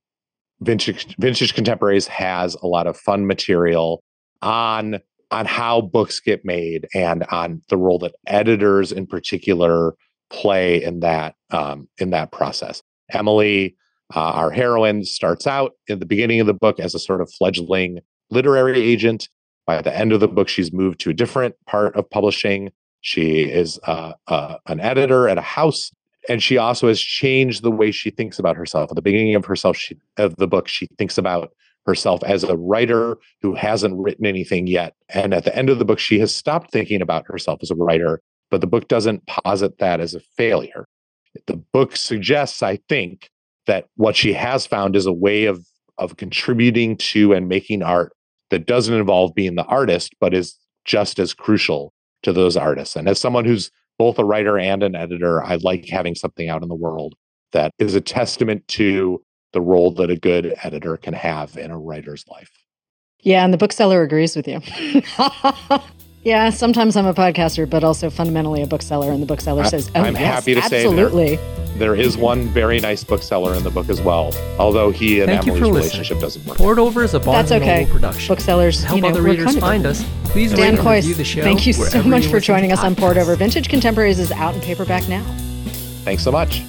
[0.61, 4.03] Vintage Vintage Contemporaries has a lot of fun material
[4.41, 4.99] on
[5.31, 9.95] on how books get made and on the role that editors in particular
[10.29, 12.81] play in that um, in that process.
[13.11, 13.75] Emily,
[14.15, 17.31] uh, our heroine, starts out in the beginning of the book as a sort of
[17.31, 19.27] fledgling literary agent.
[19.65, 22.71] By the end of the book, she's moved to a different part of publishing.
[23.01, 25.91] She is uh, uh, an editor at a house
[26.29, 28.91] and she also has changed the way she thinks about herself.
[28.91, 31.51] At the beginning of herself, she, of the book, she thinks about
[31.85, 34.93] herself as a writer who hasn't written anything yet.
[35.09, 37.75] And at the end of the book, she has stopped thinking about herself as a
[37.75, 40.85] writer, but the book doesn't posit that as a failure.
[41.47, 43.29] The book suggests, I think,
[43.65, 45.65] that what she has found is a way of
[45.97, 48.13] of contributing to and making art
[48.49, 51.93] that doesn't involve being the artist, but is just as crucial
[52.23, 52.95] to those artists.
[52.95, 53.71] And as someone who's
[54.01, 57.13] both a writer and an editor, I like having something out in the world
[57.51, 59.23] that is a testament to
[59.53, 62.49] the role that a good editor can have in a writer's life.
[63.19, 64.59] Yeah, and the bookseller agrees with you.
[66.23, 70.01] yeah, sometimes I'm a podcaster, but also fundamentally a bookseller, and the bookseller says, "Oh,
[70.01, 71.37] I'm yes, happy to absolutely.
[71.37, 71.39] say
[71.77, 75.29] there, there is one very nice bookseller in the book as well, although he and
[75.29, 76.57] Thank Emily's relationship doesn't work.
[76.57, 77.87] Poured Over is a Barnes That's okay.
[77.89, 78.27] production.
[78.27, 80.05] Booksellers, to help you know, other readers find us.
[80.25, 81.41] Please Dan Kois, the show.
[81.41, 83.35] Thank you so much for joining us on Poured Over.
[83.35, 85.23] Vintage Contemporaries is out in paperback now.
[86.03, 86.63] Thanks so much.